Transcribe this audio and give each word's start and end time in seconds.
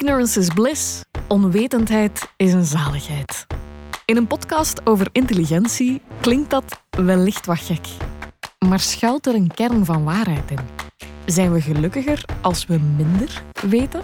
Ignorance 0.00 0.40
is 0.40 0.48
bliss, 0.48 1.00
onwetendheid 1.28 2.32
is 2.36 2.52
een 2.52 2.64
zaligheid. 2.64 3.46
In 4.04 4.16
een 4.16 4.26
podcast 4.26 4.86
over 4.86 5.08
intelligentie 5.12 6.02
klinkt 6.20 6.50
dat 6.50 6.82
wellicht 6.90 7.46
wat 7.46 7.58
gek. 7.58 7.86
Maar 8.68 8.80
schuilt 8.80 9.26
er 9.26 9.34
een 9.34 9.50
kern 9.54 9.84
van 9.84 10.04
waarheid 10.04 10.50
in? 10.50 10.58
Zijn 11.26 11.52
we 11.52 11.60
gelukkiger 11.60 12.24
als 12.40 12.66
we 12.66 12.78
minder 12.96 13.42
weten? 13.68 14.02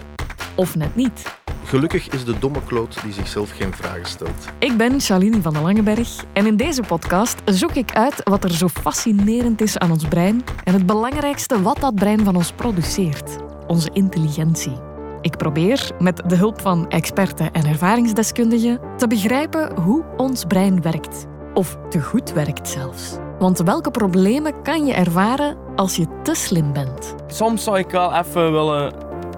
Of 0.55 0.75
net 0.75 0.95
niet? 0.95 1.39
Gelukkig 1.63 2.09
is 2.09 2.25
de 2.25 2.39
domme 2.39 2.63
kloot 2.65 3.03
die 3.03 3.13
zichzelf 3.13 3.51
geen 3.51 3.73
vragen 3.73 4.05
stelt. 4.05 4.45
Ik 4.59 4.77
ben 4.77 5.01
Shalini 5.01 5.41
van 5.41 5.53
den 5.53 5.61
Langeberg 5.61 6.23
en 6.33 6.45
in 6.45 6.57
deze 6.57 6.81
podcast 6.81 7.41
zoek 7.45 7.75
ik 7.75 7.95
uit 7.95 8.21
wat 8.23 8.43
er 8.43 8.53
zo 8.53 8.67
fascinerend 8.67 9.61
is 9.61 9.77
aan 9.77 9.91
ons 9.91 10.05
brein 10.05 10.43
en 10.63 10.73
het 10.73 10.85
belangrijkste 10.85 11.61
wat 11.61 11.77
dat 11.79 11.95
brein 11.95 12.23
van 12.23 12.35
ons 12.35 12.51
produceert: 12.51 13.35
onze 13.67 13.89
intelligentie. 13.93 14.86
Ik 15.21 15.37
probeer 15.37 15.91
met 15.99 16.21
de 16.25 16.35
hulp 16.35 16.61
van 16.61 16.89
experten 16.89 17.51
en 17.51 17.65
ervaringsdeskundigen 17.65 18.79
te 18.97 19.07
begrijpen 19.07 19.75
hoe 19.81 20.03
ons 20.17 20.45
brein 20.45 20.81
werkt. 20.81 21.27
Of 21.53 21.77
te 21.89 22.01
goed 22.01 22.33
werkt 22.33 22.67
zelfs. 22.67 23.17
Want 23.39 23.57
welke 23.57 23.91
problemen 23.91 24.61
kan 24.61 24.85
je 24.85 24.93
ervaren 24.93 25.57
als 25.75 25.95
je 25.95 26.05
te 26.23 26.35
slim 26.35 26.73
bent? 26.73 27.15
Soms 27.27 27.63
zou 27.63 27.77
ik 27.77 27.89
wel 27.89 28.13
even 28.13 28.51
willen 28.51 28.93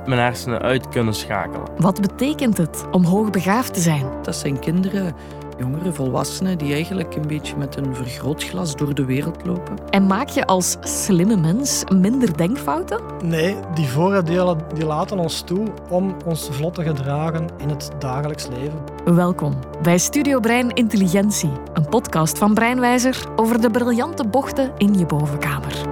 mijn 0.05 0.21
hersenen 0.21 0.61
uit 0.61 0.89
kunnen 0.89 1.13
schakelen. 1.13 1.67
Wat 1.77 2.01
betekent 2.01 2.57
het 2.57 2.85
om 2.91 3.03
hoogbegaafd 3.03 3.73
te 3.73 3.79
zijn? 3.79 4.05
Dat 4.21 4.35
zijn 4.35 4.59
kinderen, 4.59 5.15
jongeren, 5.59 5.93
volwassenen 5.93 6.57
die 6.57 6.73
eigenlijk 6.73 7.15
een 7.15 7.27
beetje 7.27 7.57
met 7.57 7.75
een 7.75 7.95
vergrootglas 7.95 8.75
door 8.75 8.95
de 8.95 9.05
wereld 9.05 9.45
lopen. 9.45 9.75
En 9.89 10.07
maak 10.07 10.29
je 10.29 10.45
als 10.45 10.77
slimme 10.81 11.37
mens 11.37 11.83
minder 11.95 12.37
denkfouten? 12.37 13.01
Nee, 13.23 13.55
die 13.73 13.87
vooroordelen 13.87 14.57
die 14.73 14.85
laten 14.85 15.17
ons 15.17 15.41
toe 15.41 15.67
om 15.89 16.15
ons 16.25 16.49
vlot 16.51 16.75
te 16.75 16.83
gedragen 16.83 17.47
in 17.57 17.69
het 17.69 17.91
dagelijks 17.99 18.47
leven. 18.47 19.15
Welkom 19.15 19.53
bij 19.81 19.97
Studio 19.97 20.39
Brein 20.39 20.69
Intelligentie, 20.73 21.51
een 21.73 21.89
podcast 21.89 22.37
van 22.37 22.53
Breinwijzer 22.53 23.23
over 23.35 23.61
de 23.61 23.69
briljante 23.69 24.27
bochten 24.27 24.71
in 24.77 24.93
je 24.93 25.05
bovenkamer. 25.05 25.88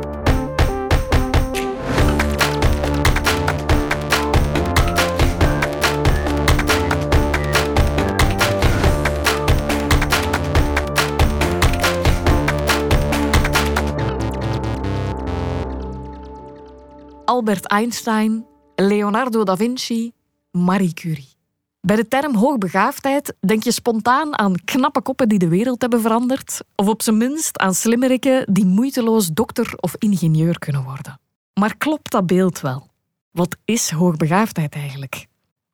Albert 17.37 17.65
Einstein, 17.65 18.45
Leonardo 18.75 19.43
da 19.43 19.55
Vinci, 19.55 20.11
Marie 20.51 20.93
Curie. 20.93 21.35
Bij 21.81 21.95
de 21.95 22.07
term 22.07 22.35
hoogbegaafdheid 22.35 23.33
denk 23.39 23.63
je 23.63 23.71
spontaan 23.71 24.37
aan 24.37 24.55
knappe 24.65 25.01
koppen 25.01 25.29
die 25.29 25.39
de 25.39 25.47
wereld 25.47 25.81
hebben 25.81 26.01
veranderd, 26.01 26.61
of 26.75 26.87
op 26.87 27.01
zijn 27.01 27.17
minst 27.17 27.59
aan 27.59 27.73
slimmerikken 27.73 28.53
die 28.53 28.65
moeiteloos 28.65 29.27
dokter 29.27 29.73
of 29.75 29.95
ingenieur 29.97 30.59
kunnen 30.59 30.83
worden. 30.83 31.19
Maar 31.53 31.77
klopt 31.77 32.11
dat 32.11 32.25
beeld 32.25 32.59
wel? 32.61 32.87
Wat 33.31 33.57
is 33.65 33.91
hoogbegaafdheid 33.91 34.73
eigenlijk? 34.73 35.27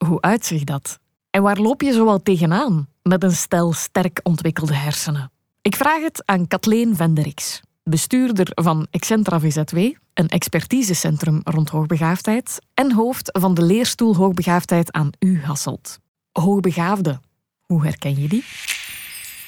Hoe 0.05 0.21
uitzicht 0.21 0.65
dat? 0.65 0.99
En 1.29 1.41
waar 1.41 1.57
loop 1.57 1.81
je 1.81 1.93
zoal 1.93 2.21
tegenaan 2.21 2.87
met 3.01 3.23
een 3.23 3.31
stel 3.31 3.73
sterk 3.73 4.19
ontwikkelde 4.23 4.75
hersenen? 4.75 5.31
Ik 5.61 5.75
vraag 5.75 6.01
het 6.01 6.21
aan 6.25 6.47
Kathleen 6.47 6.95
Venderiks, 6.95 7.61
bestuurder 7.83 8.47
van 8.53 8.87
Excentra 8.89 9.39
VZW, 9.39 9.77
een 10.13 10.27
expertisecentrum 10.27 11.41
rond 11.43 11.69
hoogbegaafdheid 11.69 12.59
en 12.73 12.91
hoofd 12.91 13.29
van 13.39 13.53
de 13.53 13.63
leerstoel 13.63 14.15
hoogbegaafdheid 14.15 14.91
aan 14.91 15.09
U 15.19 15.41
Hasselt. 15.41 15.99
Hoogbegaafde, 16.31 17.19
hoe 17.61 17.83
herken 17.83 18.21
je 18.21 18.27
die? 18.27 18.43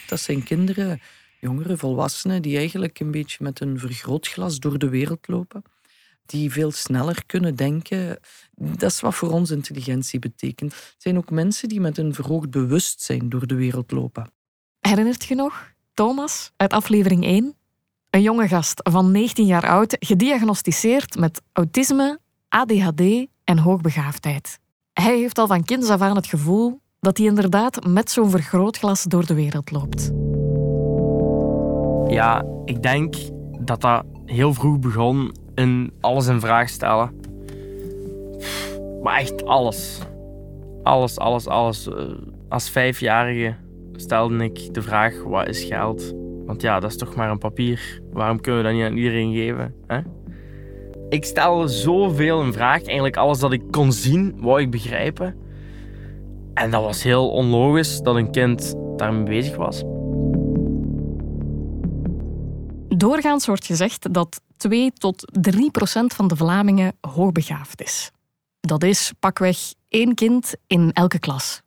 Dat 0.08 0.20
zijn 0.20 0.44
kinderen, 0.44 1.02
jongeren, 1.40 1.78
volwassenen 1.78 2.42
die 2.42 2.58
eigenlijk 2.58 3.00
een 3.00 3.12
beetje 3.12 3.44
met 3.44 3.60
een 3.60 3.80
vergrootglas 3.80 4.60
door 4.60 4.78
de 4.78 4.90
wereld 4.90 5.28
lopen. 5.28 5.64
Die 6.26 6.52
veel 6.52 6.72
sneller 6.72 7.26
kunnen 7.26 7.56
denken. 7.56 8.20
Dat 8.56 8.92
is 8.92 9.00
wat 9.00 9.16
voor 9.16 9.32
ons 9.32 9.52
intelligentie 9.52 10.20
betekent. 10.20 10.74
Het 10.74 10.96
zijn 10.98 11.18
ook 11.18 11.30
mensen 11.30 11.70
die 11.70 11.80
met 11.80 11.98
een 11.98 12.14
verhoogd 12.14 12.50
bewustzijn 12.50 13.30
door 13.30 13.48
de 13.48 13.56
wereld 13.56 13.92
lopen. 13.92 14.32
Herinnert 14.80 15.26
je 15.26 15.36
nog 15.36 15.74
Thomas 15.94 16.52
uit 16.56 16.74
aflevering 16.74 17.24
1? 17.24 17.56
Een 18.16 18.22
jonge 18.22 18.48
gast 18.48 18.82
van 18.84 19.12
19 19.12 19.46
jaar 19.46 19.68
oud, 19.68 19.96
gediagnosticeerd 20.00 21.20
met 21.20 21.42
autisme, 21.54 22.20
ADHD 22.50 23.02
en 23.44 23.58
hoogbegaafdheid. 23.58 24.60
Hij 24.94 25.18
heeft 25.18 25.38
al 25.38 25.48
van 25.48 25.64
kinds 25.64 25.90
af 25.90 26.02
aan 26.02 26.16
het 26.16 26.28
gevoel 26.28 26.80
dat 27.00 27.18
hij 27.18 27.28
inderdaad 27.28 27.86
met 27.88 28.12
zo'n 28.12 28.30
vergrootglas 28.30 29.04
door 29.04 29.26
de 29.26 29.34
wereld 29.34 29.72
loopt. 29.72 30.12
Ja, 32.14 32.46
ik 32.66 32.82
denk 32.84 33.16
dat 33.60 33.82
dat 33.82 34.06
heel 34.26 34.54
vroeg 34.54 34.80
begon 34.80 35.36
in 35.56 35.94
alles 36.02 36.28
in 36.28 36.40
vraag 36.40 36.70
stellen. 36.70 37.20
Maar 39.04 39.20
echt 39.20 39.46
alles. 39.46 40.00
Alles, 40.84 41.18
alles, 41.18 41.48
alles. 41.48 41.88
Eh, 41.88 41.96
Als 42.50 42.70
vijfjarige 42.70 43.56
stelde 43.96 44.44
ik 44.44 44.74
de 44.74 44.82
vraag: 44.82 45.24
wat 45.24 45.48
is 45.48 45.64
geld? 45.64 46.14
Want 46.46 46.62
ja, 46.62 46.80
dat 46.80 46.90
is 46.90 46.98
toch 46.98 47.16
maar 47.16 47.30
een 47.30 47.38
papier. 47.38 48.04
Waarom 48.16 48.42
kunnen 48.42 48.62
we 48.62 48.68
dat 48.68 48.78
niet 48.78 48.86
aan 48.86 48.98
iedereen 48.98 49.34
geven? 49.34 49.76
Hè? 49.88 50.00
Ik 51.10 51.26
stelde 51.26 51.68
zoveel 51.68 52.42
in 52.42 52.54
vraag. 52.54 52.84
Eigenlijk 52.84 53.18
alles 53.18 53.40
dat 53.40 53.52
ik 53.52 53.62
kon 53.72 53.92
zien, 53.92 54.36
wou 54.38 54.62
ik 54.62 54.72
begrijpen. 54.72 55.36
En 56.54 56.72
dat 56.72 56.84
was 56.84 57.04
heel 57.04 57.30
onlogisch 57.30 58.02
dat 58.02 58.16
een 58.16 58.32
kind 58.32 58.76
daarmee 58.96 59.24
bezig 59.24 59.56
was. 59.56 59.84
Doorgaans 62.98 63.46
wordt 63.46 63.66
gezegd 63.66 64.14
dat 64.14 64.42
2 64.58 64.92
tot 64.92 65.28
3 65.42 65.72
procent 65.72 66.14
van 66.14 66.28
de 66.28 66.36
Vlamingen 66.36 66.94
hoogbegaafd 67.02 67.82
is. 67.82 68.12
Dat 68.60 68.84
is 68.84 69.12
pakweg 69.20 69.58
één 69.90 70.16
kind 70.16 70.56
in 70.68 70.92
elke 70.94 71.20
klas. 71.20 71.62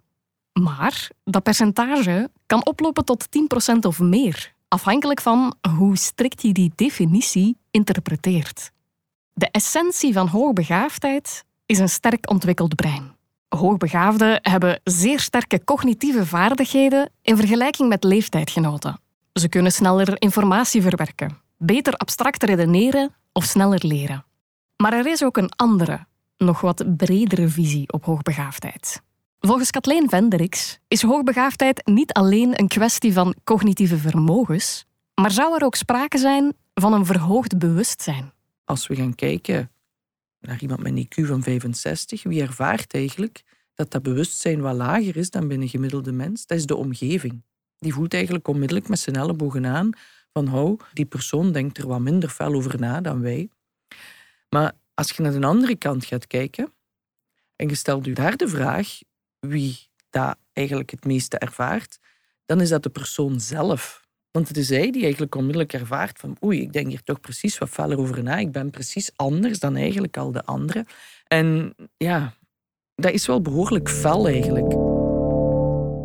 Maar 0.53 1.11
dat 1.25 1.43
percentage 1.43 2.31
kan 2.47 2.67
oplopen 2.67 3.05
tot 3.05 3.31
10 3.31 3.47
procent 3.47 3.85
of 3.85 4.01
meer, 4.01 4.53
afhankelijk 4.69 5.21
van 5.21 5.55
hoe 5.77 5.97
strikt 5.97 6.43
je 6.43 6.53
die 6.53 6.73
definitie 6.75 7.57
interpreteert. 7.71 8.71
De 9.33 9.49
essentie 9.51 10.13
van 10.13 10.27
hoogbegaafdheid 10.27 11.45
is 11.67 11.79
een 11.79 11.89
sterk 11.89 12.31
ontwikkeld 12.31 12.75
brein. 12.75 13.17
Hoogbegaafden 13.49 14.39
hebben 14.43 14.81
zeer 14.85 15.21
sterke 15.21 15.65
cognitieve 15.65 16.27
vaardigheden 16.27 17.11
in 17.23 17.37
vergelijking 17.37 17.89
met 17.89 18.05
leeftijdgenoten. 18.05 19.01
Ze 19.33 19.49
kunnen 19.49 19.73
sneller 19.73 20.21
informatie 20.21 20.83
verwerken, 20.83 21.39
beter 21.57 21.95
abstract 21.95 22.43
redeneren 22.43 23.15
of 23.33 23.45
sneller 23.45 23.87
leren. 23.87 24.25
Maar 24.77 24.93
er 24.93 25.07
is 25.07 25.25
ook 25.25 25.37
een 25.37 25.53
andere, 25.57 26.07
nog 26.37 26.61
wat 26.61 26.97
bredere 26.97 27.49
visie 27.49 27.93
op 27.93 28.05
hoogbegaafdheid. 28.05 29.03
Volgens 29.41 29.71
Kathleen 29.71 30.09
Venderiks 30.09 30.79
is 30.89 31.03
hoogbegaafdheid 31.03 31.87
niet 31.87 32.13
alleen 32.13 32.61
een 32.61 32.69
kwestie 32.69 33.13
van 33.13 33.35
cognitieve 33.45 33.99
vermogens, 33.99 34.85
maar 35.15 35.31
zou 35.31 35.55
er 35.55 35.65
ook 35.65 35.75
sprake 35.75 36.19
zijn 36.19 36.57
van 36.75 36.93
een 36.93 37.07
verhoogd 37.07 37.59
bewustzijn. 37.59 38.33
Als 38.65 38.87
we 38.87 38.97
gaan 38.97 39.15
kijken 39.15 39.71
naar 40.41 40.61
iemand 40.61 40.83
met 40.83 40.93
een 40.93 41.07
IQ 41.07 41.27
van 41.27 41.43
65, 41.43 42.23
wie 42.23 42.43
ervaart 42.43 42.95
eigenlijk 42.95 43.43
dat 43.75 43.91
dat 43.91 44.03
bewustzijn 44.03 44.61
wat 44.61 44.75
lager 44.75 45.17
is 45.17 45.31
dan 45.31 45.49
bij 45.49 45.57
een 45.57 45.69
gemiddelde 45.69 46.13
mens? 46.13 46.47
Dat 46.47 46.59
is 46.59 46.67
de 46.67 46.77
omgeving. 46.77 47.43
Die 47.79 47.95
voelt 47.95 48.15
eigenlijk 48.15 48.49
onmiddellijk 48.49 48.89
met 48.89 48.99
zijn 48.99 49.17
ellebogen 49.17 49.67
aan 49.67 49.91
van 50.33 50.47
hou, 50.47 50.77
die 50.93 51.07
persoon 51.07 51.53
denkt 51.53 51.79
er 51.79 51.87
wat 51.87 52.01
minder 52.01 52.29
fel 52.29 52.55
over 52.55 52.81
na 52.81 53.01
dan 53.01 53.21
wij. 53.21 53.49
Maar 54.49 54.73
als 54.95 55.11
je 55.11 55.23
naar 55.23 55.41
de 55.41 55.47
andere 55.47 55.77
kant 55.77 56.05
gaat 56.05 56.27
kijken 56.27 56.73
en 57.57 57.69
je 57.69 57.75
stelt 57.75 58.07
u 58.07 58.13
daar 58.13 58.37
de 58.37 58.49
vraag 58.49 58.99
wie 59.41 59.89
dat 60.11 60.37
eigenlijk 60.53 60.91
het 60.91 61.05
meeste 61.05 61.39
ervaart, 61.39 61.99
dan 62.47 62.61
is 62.61 62.69
dat 62.69 62.83
de 62.83 62.91
persoon 62.91 63.41
zelf. 63.41 64.07
Want 64.31 64.49
het 64.49 64.57
is 64.57 64.69
hij 64.69 64.91
die 64.91 65.03
eigenlijk 65.03 65.35
onmiddellijk 65.35 65.73
ervaart 65.73 66.19
van 66.19 66.37
oei, 66.45 66.61
ik 66.61 66.73
denk 66.73 66.89
hier 66.89 67.03
toch 67.03 67.21
precies 67.21 67.59
wat 67.59 67.69
feller 67.69 67.99
over 67.99 68.23
na. 68.23 68.37
Ik 68.37 68.53
ben 68.53 68.71
precies 68.71 69.11
anders 69.17 69.59
dan 69.59 69.77
eigenlijk 69.77 70.17
al 70.17 70.33
de 70.33 70.45
anderen. 70.45 70.87
En 71.27 71.75
ja, 71.97 72.35
dat 72.95 73.13
is 73.13 73.27
wel 73.27 73.41
behoorlijk 73.41 73.89
fel 73.89 74.27
eigenlijk. 74.27 74.73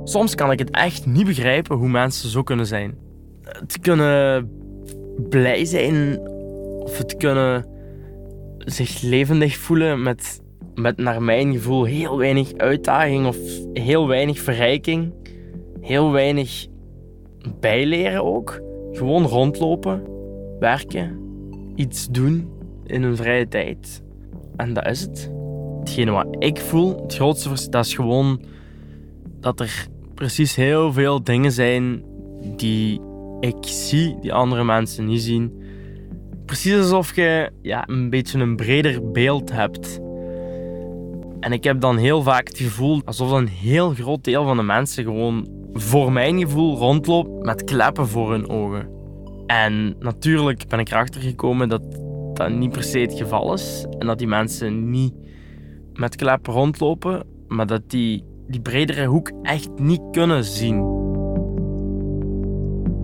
Soms 0.03 0.35
kan 0.35 0.51
ik 0.51 0.59
het 0.59 0.69
echt 0.69 1.05
niet 1.05 1.25
begrijpen 1.25 1.77
hoe 1.77 1.89
mensen 1.89 2.29
zo 2.29 2.43
kunnen 2.43 2.65
zijn. 2.67 2.97
Het 3.41 3.79
kunnen 3.79 4.49
blij 5.29 5.65
zijn 5.65 6.19
of 6.79 6.97
het 6.97 7.17
kunnen 7.17 7.67
zich 8.57 9.01
levendig 9.01 9.57
voelen 9.57 10.03
met, 10.03 10.41
met 10.75 10.97
naar 10.97 11.21
mijn 11.21 11.53
gevoel 11.53 11.83
heel 11.83 12.17
weinig 12.17 12.53
uitdaging 12.53 13.27
of 13.27 13.37
heel 13.73 14.07
weinig 14.07 14.39
verrijking. 14.39 15.13
Heel 15.81 16.11
weinig 16.11 16.67
bijleren 17.59 18.23
ook. 18.23 18.61
Gewoon 18.91 19.23
rondlopen, 19.23 20.03
werken, 20.59 21.19
iets 21.75 22.07
doen 22.07 22.49
in 22.85 23.03
hun 23.03 23.15
vrije 23.15 23.47
tijd. 23.47 24.03
En 24.55 24.73
dat 24.73 24.87
is 24.87 25.01
het. 25.01 25.31
hetgene 25.79 26.11
wat 26.11 26.35
ik 26.39 26.59
voel, 26.59 27.01
het 27.01 27.15
grootste 27.15 27.49
verschil, 27.49 27.71
dat 27.71 27.85
is 27.85 27.93
gewoon 27.93 28.41
dat 29.39 29.59
er 29.59 29.87
precies 30.13 30.55
heel 30.55 30.93
veel 30.93 31.23
dingen 31.23 31.51
zijn 31.51 32.03
die 32.55 33.01
ik 33.39 33.55
zie, 33.61 34.17
die 34.21 34.33
andere 34.33 34.63
mensen 34.63 35.05
niet 35.05 35.21
zien. 35.21 35.61
Precies 36.45 36.77
alsof 36.77 37.15
je 37.15 37.51
ja, 37.61 37.87
een 37.87 38.09
beetje 38.09 38.39
een 38.39 38.55
breder 38.55 39.11
beeld 39.11 39.51
hebt. 39.51 39.99
En 41.43 41.51
ik 41.51 41.63
heb 41.63 41.79
dan 41.79 41.97
heel 41.97 42.21
vaak 42.21 42.47
het 42.47 42.57
gevoel 42.57 43.01
alsof 43.05 43.31
een 43.31 43.47
heel 43.47 43.93
groot 43.93 44.23
deel 44.23 44.43
van 44.43 44.57
de 44.57 44.63
mensen 44.63 45.03
gewoon 45.03 45.47
voor 45.73 46.11
mijn 46.11 46.39
gevoel 46.39 46.77
rondloopt 46.77 47.45
met 47.45 47.63
kleppen 47.63 48.07
voor 48.07 48.31
hun 48.31 48.49
ogen. 48.49 48.89
En 49.47 49.95
natuurlijk 49.99 50.67
ben 50.67 50.79
ik 50.79 50.91
erachter 50.91 51.21
gekomen 51.21 51.69
dat 51.69 51.81
dat 52.33 52.49
niet 52.49 52.71
per 52.71 52.83
se 52.83 52.99
het 52.99 53.13
geval 53.13 53.53
is. 53.53 53.85
En 53.99 54.07
dat 54.07 54.17
die 54.17 54.27
mensen 54.27 54.89
niet 54.89 55.13
met 55.93 56.15
kleppen 56.15 56.53
rondlopen, 56.53 57.25
maar 57.47 57.67
dat 57.67 57.89
die 57.89 58.23
die 58.47 58.61
bredere 58.61 59.05
hoek 59.05 59.31
echt 59.41 59.69
niet 59.79 60.01
kunnen 60.11 60.43
zien. 60.43 60.77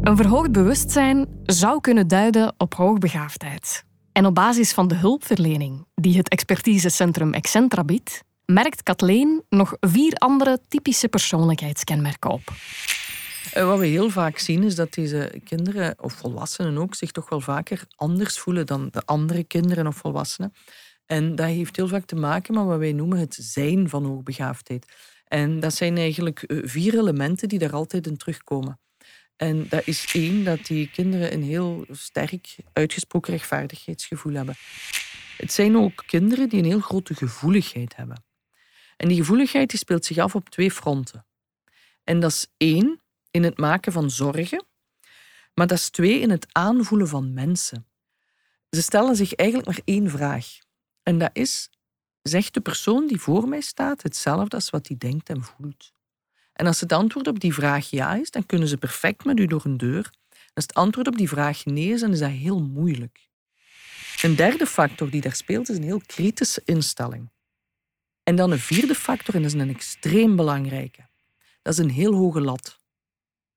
Een 0.01 0.17
verhoogd 0.17 0.51
bewustzijn 0.51 1.27
zou 1.43 1.81
kunnen 1.81 2.07
duiden 2.07 2.53
op 2.57 2.73
hoogbegaafdheid. 2.73 3.83
En 4.11 4.25
op 4.25 4.35
basis 4.35 4.73
van 4.73 4.87
de 4.87 4.95
hulpverlening 4.95 5.85
die 5.95 6.17
het 6.17 6.29
expertisecentrum 6.29 7.33
Excentra 7.33 7.83
biedt, 7.83 8.23
merkt 8.49 8.83
Kathleen 8.83 9.43
nog 9.49 9.77
vier 9.79 10.13
andere 10.13 10.59
typische 10.67 11.07
persoonlijkheidskenmerken 11.07 12.29
op. 12.29 12.41
Eh, 13.53 13.65
wat 13.65 13.79
we 13.79 13.85
heel 13.85 14.09
vaak 14.09 14.37
zien 14.37 14.63
is 14.63 14.75
dat 14.75 14.93
deze 14.93 15.41
kinderen, 15.43 15.95
of 15.99 16.13
volwassenen 16.13 16.77
ook, 16.77 16.95
zich 16.95 17.11
toch 17.11 17.29
wel 17.29 17.41
vaker 17.41 17.83
anders 17.95 18.39
voelen 18.39 18.65
dan 18.65 18.87
de 18.91 19.01
andere 19.05 19.43
kinderen 19.43 19.87
of 19.87 19.95
volwassenen. 19.95 20.53
En 21.05 21.35
dat 21.35 21.45
heeft 21.45 21.75
heel 21.75 21.87
vaak 21.87 22.05
te 22.05 22.15
maken 22.15 22.53
met 22.53 22.65
wat 22.65 22.77
wij 22.77 22.91
noemen 22.91 23.17
het 23.17 23.37
zijn 23.41 23.89
van 23.89 24.05
hoogbegaafdheid. 24.05 24.85
En 25.27 25.59
dat 25.59 25.73
zijn 25.73 25.97
eigenlijk 25.97 26.43
eh, 26.43 26.57
vier 26.63 26.97
elementen 26.97 27.47
die 27.47 27.59
daar 27.59 27.73
altijd 27.73 28.07
in 28.07 28.17
terugkomen. 28.17 28.79
En 29.35 29.65
dat 29.69 29.81
is 29.87 30.09
één, 30.13 30.43
dat 30.43 30.65
die 30.65 30.89
kinderen 30.91 31.33
een 31.33 31.43
heel 31.43 31.85
sterk 31.91 32.55
uitgesproken 32.73 33.33
rechtvaardigheidsgevoel 33.33 34.33
hebben. 34.33 34.55
Het 35.37 35.51
zijn 35.51 35.77
ook 35.77 36.03
kinderen 36.05 36.49
die 36.49 36.59
een 36.59 36.69
heel 36.69 36.79
grote 36.79 37.15
gevoeligheid 37.15 37.95
hebben. 37.95 38.27
En 38.99 39.07
die 39.07 39.17
gevoeligheid 39.17 39.69
die 39.69 39.79
speelt 39.79 40.05
zich 40.05 40.17
af 40.17 40.35
op 40.35 40.49
twee 40.49 40.71
fronten. 40.71 41.25
En 42.03 42.19
dat 42.19 42.31
is 42.31 42.47
één, 42.57 43.01
in 43.31 43.43
het 43.43 43.57
maken 43.57 43.91
van 43.91 44.09
zorgen, 44.09 44.65
maar 45.53 45.67
dat 45.67 45.77
is 45.77 45.89
twee, 45.89 46.19
in 46.19 46.29
het 46.29 46.47
aanvoelen 46.51 47.07
van 47.07 47.33
mensen. 47.33 47.87
Ze 48.69 48.81
stellen 48.81 49.15
zich 49.15 49.33
eigenlijk 49.33 49.69
maar 49.69 49.81
één 49.85 50.09
vraag. 50.09 50.59
En 51.03 51.17
dat 51.17 51.29
is, 51.33 51.69
zegt 52.21 52.53
de 52.53 52.61
persoon 52.61 53.07
die 53.07 53.19
voor 53.19 53.47
mij 53.47 53.61
staat 53.61 54.03
hetzelfde 54.03 54.55
als 54.55 54.69
wat 54.69 54.87
hij 54.87 54.97
denkt 54.97 55.29
en 55.29 55.43
voelt? 55.43 55.91
En 56.53 56.65
als 56.65 56.79
het 56.79 56.93
antwoord 56.93 57.27
op 57.27 57.39
die 57.39 57.53
vraag 57.53 57.89
ja 57.89 58.15
is, 58.15 58.31
dan 58.31 58.45
kunnen 58.45 58.67
ze 58.67 58.77
perfect 58.77 59.25
met 59.25 59.39
u 59.39 59.45
door 59.45 59.65
een 59.65 59.77
deur. 59.77 60.09
Als 60.53 60.65
het 60.65 60.73
antwoord 60.73 61.07
op 61.07 61.17
die 61.17 61.29
vraag 61.29 61.65
nee 61.65 61.89
is, 61.89 62.01
dan 62.01 62.11
is 62.11 62.19
dat 62.19 62.29
heel 62.29 62.61
moeilijk. 62.61 63.29
Een 64.21 64.35
derde 64.35 64.65
factor 64.65 65.09
die 65.09 65.21
daar 65.21 65.35
speelt, 65.35 65.69
is 65.69 65.77
een 65.77 65.83
heel 65.83 66.01
kritische 66.05 66.61
instelling. 66.65 67.29
En 68.29 68.35
dan 68.35 68.51
een 68.51 68.59
vierde 68.59 68.95
factor, 68.95 69.35
en 69.35 69.41
dat 69.41 69.53
is 69.53 69.61
een 69.61 69.69
extreem 69.69 70.35
belangrijke. 70.35 71.01
Dat 71.61 71.73
is 71.73 71.79
een 71.79 71.89
heel 71.89 72.13
hoge 72.13 72.41
lat. 72.41 72.79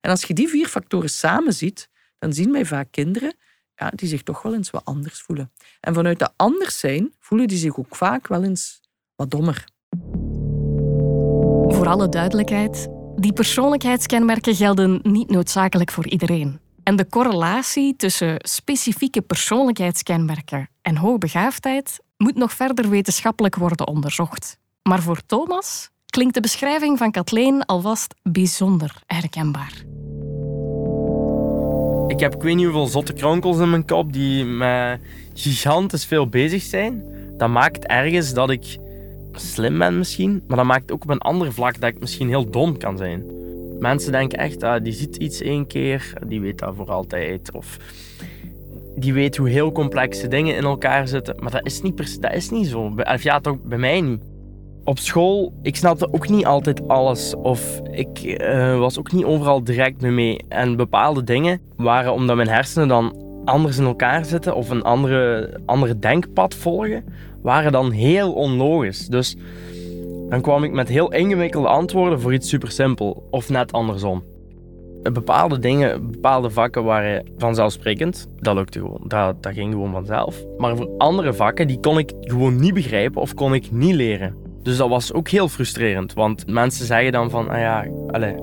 En 0.00 0.10
als 0.10 0.24
je 0.24 0.34
die 0.34 0.48
vier 0.48 0.66
factoren 0.66 1.10
samen 1.10 1.52
ziet, 1.52 1.88
dan 2.18 2.32
zien 2.32 2.52
wij 2.52 2.64
vaak 2.64 2.88
kinderen 2.90 3.34
ja, 3.76 3.90
die 3.94 4.08
zich 4.08 4.22
toch 4.22 4.42
wel 4.42 4.54
eens 4.54 4.70
wat 4.70 4.84
anders 4.84 5.20
voelen. 5.20 5.52
En 5.80 5.94
vanuit 5.94 6.18
dat 6.18 6.32
anders 6.36 6.78
zijn, 6.78 7.12
voelen 7.18 7.48
die 7.48 7.58
zich 7.58 7.78
ook 7.78 7.96
vaak 7.96 8.28
wel 8.28 8.42
eens 8.44 8.80
wat 9.16 9.30
dommer. 9.30 9.64
Voor 11.68 11.86
alle 11.86 12.08
duidelijkheid, 12.08 12.88
die 13.16 13.32
persoonlijkheidskenmerken 13.32 14.54
gelden 14.54 15.00
niet 15.02 15.30
noodzakelijk 15.30 15.90
voor 15.90 16.08
iedereen. 16.08 16.60
En 16.82 16.96
de 16.96 17.08
correlatie 17.08 17.96
tussen 17.96 18.36
specifieke 18.38 19.22
persoonlijkheidskenmerken 19.22 20.68
en 20.82 20.96
hoogbegaafdheid 20.96 21.98
moet 22.16 22.36
nog 22.36 22.52
verder 22.52 22.88
wetenschappelijk 22.88 23.56
worden 23.56 23.86
onderzocht. 23.86 24.60
Maar 24.82 25.02
voor 25.02 25.20
Thomas 25.26 25.90
klinkt 26.06 26.34
de 26.34 26.40
beschrijving 26.40 26.98
van 26.98 27.10
Kathleen 27.10 27.64
alvast 27.64 28.14
bijzonder 28.22 29.02
herkenbaar. 29.06 29.84
Ik 32.06 32.20
heb 32.20 32.34
ik 32.34 32.42
weet 32.42 32.54
niet 32.54 32.64
hoeveel 32.64 32.86
zotte 32.86 33.12
kronkels 33.12 33.58
in 33.58 33.70
mijn 33.70 33.86
kop 33.86 34.12
die 34.12 34.44
met 34.44 35.00
gigantisch 35.34 36.04
veel 36.04 36.28
bezig 36.28 36.62
zijn. 36.62 37.04
Dat 37.36 37.48
maakt 37.48 37.86
ergens 37.86 38.34
dat 38.34 38.50
ik 38.50 38.78
slim 39.32 39.78
ben 39.78 39.98
misschien, 39.98 40.42
maar 40.48 40.56
dat 40.56 40.66
maakt 40.66 40.92
ook 40.92 41.02
op 41.02 41.10
een 41.10 41.18
ander 41.18 41.52
vlak 41.52 41.80
dat 41.80 41.90
ik 41.94 42.00
misschien 42.00 42.28
heel 42.28 42.50
dom 42.50 42.78
kan 42.78 42.96
zijn. 42.96 43.24
Mensen 43.78 44.12
denken 44.12 44.38
echt, 44.38 44.62
ah, 44.62 44.84
die 44.84 44.92
ziet 44.92 45.16
iets 45.16 45.40
één 45.40 45.66
keer, 45.66 46.12
die 46.26 46.40
weet 46.40 46.58
dat 46.58 46.74
voor 46.76 46.90
altijd. 46.90 47.52
Of 47.52 47.76
die 48.96 49.12
weet 49.12 49.36
hoe 49.36 49.48
heel 49.48 49.72
complexe 49.72 50.28
dingen 50.28 50.56
in 50.56 50.64
elkaar 50.64 51.08
zitten. 51.08 51.36
Maar 51.38 51.50
dat 51.50 51.66
is 51.66 51.82
niet, 51.82 52.20
dat 52.22 52.34
is 52.34 52.50
niet 52.50 52.66
zo. 52.66 52.94
Of 52.96 53.22
ja, 53.22 53.40
toch 53.40 53.62
bij 53.62 53.78
mij 53.78 54.00
niet. 54.00 54.31
Op 54.84 54.98
school, 54.98 55.52
ik 55.62 55.76
snapte 55.76 56.12
ook 56.12 56.28
niet 56.28 56.46
altijd 56.46 56.88
alles. 56.88 57.34
Of 57.34 57.80
ik 57.90 58.22
uh, 58.22 58.78
was 58.78 58.98
ook 58.98 59.12
niet 59.12 59.24
overal 59.24 59.64
direct 59.64 60.00
mee 60.00 60.10
mee. 60.10 60.40
En 60.48 60.76
bepaalde 60.76 61.24
dingen 61.24 61.60
waren 61.76 62.12
omdat 62.12 62.36
mijn 62.36 62.48
hersenen 62.48 62.88
dan 62.88 63.16
anders 63.44 63.78
in 63.78 63.84
elkaar 63.84 64.24
zitten 64.24 64.54
of 64.54 64.70
een 64.70 64.82
andere, 64.82 65.50
andere 65.66 65.98
denkpad 65.98 66.54
volgen, 66.54 67.04
waren 67.42 67.72
dan 67.72 67.90
heel 67.90 68.32
onlogisch. 68.32 69.06
Dus 69.06 69.36
dan 70.28 70.40
kwam 70.40 70.64
ik 70.64 70.72
met 70.72 70.88
heel 70.88 71.12
ingewikkelde 71.12 71.68
antwoorden 71.68 72.20
voor 72.20 72.32
iets 72.32 72.48
super 72.48 72.70
simpel. 72.70 73.26
Of 73.30 73.48
net 73.48 73.72
andersom. 73.72 74.22
Bepaalde 75.12 75.58
dingen, 75.58 76.10
bepaalde 76.10 76.50
vakken 76.50 76.84
waren 76.84 77.26
vanzelfsprekend. 77.38 78.28
Dat 78.40 78.54
lukte 78.54 78.78
gewoon. 78.78 79.00
Dat, 79.06 79.42
dat 79.42 79.52
ging 79.52 79.72
gewoon 79.72 79.92
vanzelf. 79.92 80.44
Maar 80.58 80.76
voor 80.76 80.90
andere 80.98 81.34
vakken, 81.34 81.66
die 81.66 81.80
kon 81.80 81.98
ik 81.98 82.12
gewoon 82.20 82.60
niet 82.60 82.74
begrijpen 82.74 83.20
of 83.20 83.34
kon 83.34 83.54
ik 83.54 83.70
niet 83.70 83.94
leren. 83.94 84.41
Dus 84.62 84.76
dat 84.76 84.88
was 84.88 85.12
ook 85.12 85.28
heel 85.28 85.48
frustrerend. 85.48 86.12
Want 86.12 86.46
mensen 86.46 86.86
zeggen 86.86 87.12
dan 87.12 87.30
van, 87.30 87.48
ah 87.48 87.58
ja, 87.58 87.86
allez, 88.10 88.34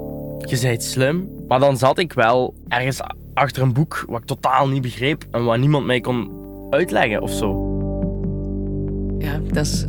je 0.45 0.59
bent 0.61 0.83
slim. 0.83 1.29
Maar 1.47 1.59
dan 1.59 1.77
zat 1.77 1.97
ik 1.97 2.13
wel 2.13 2.53
ergens 2.67 2.99
achter 3.33 3.61
een 3.61 3.73
boek 3.73 4.03
wat 4.07 4.21
ik 4.21 4.27
totaal 4.27 4.67
niet 4.67 4.81
begreep 4.81 5.25
en 5.31 5.43
wat 5.43 5.57
niemand 5.57 5.85
mij 5.85 6.01
kon 6.01 6.31
uitleggen 6.69 7.21
of 7.21 7.31
zo. 7.31 7.67
Ja, 9.19 9.39
dat 9.51 9.65
is 9.65 9.85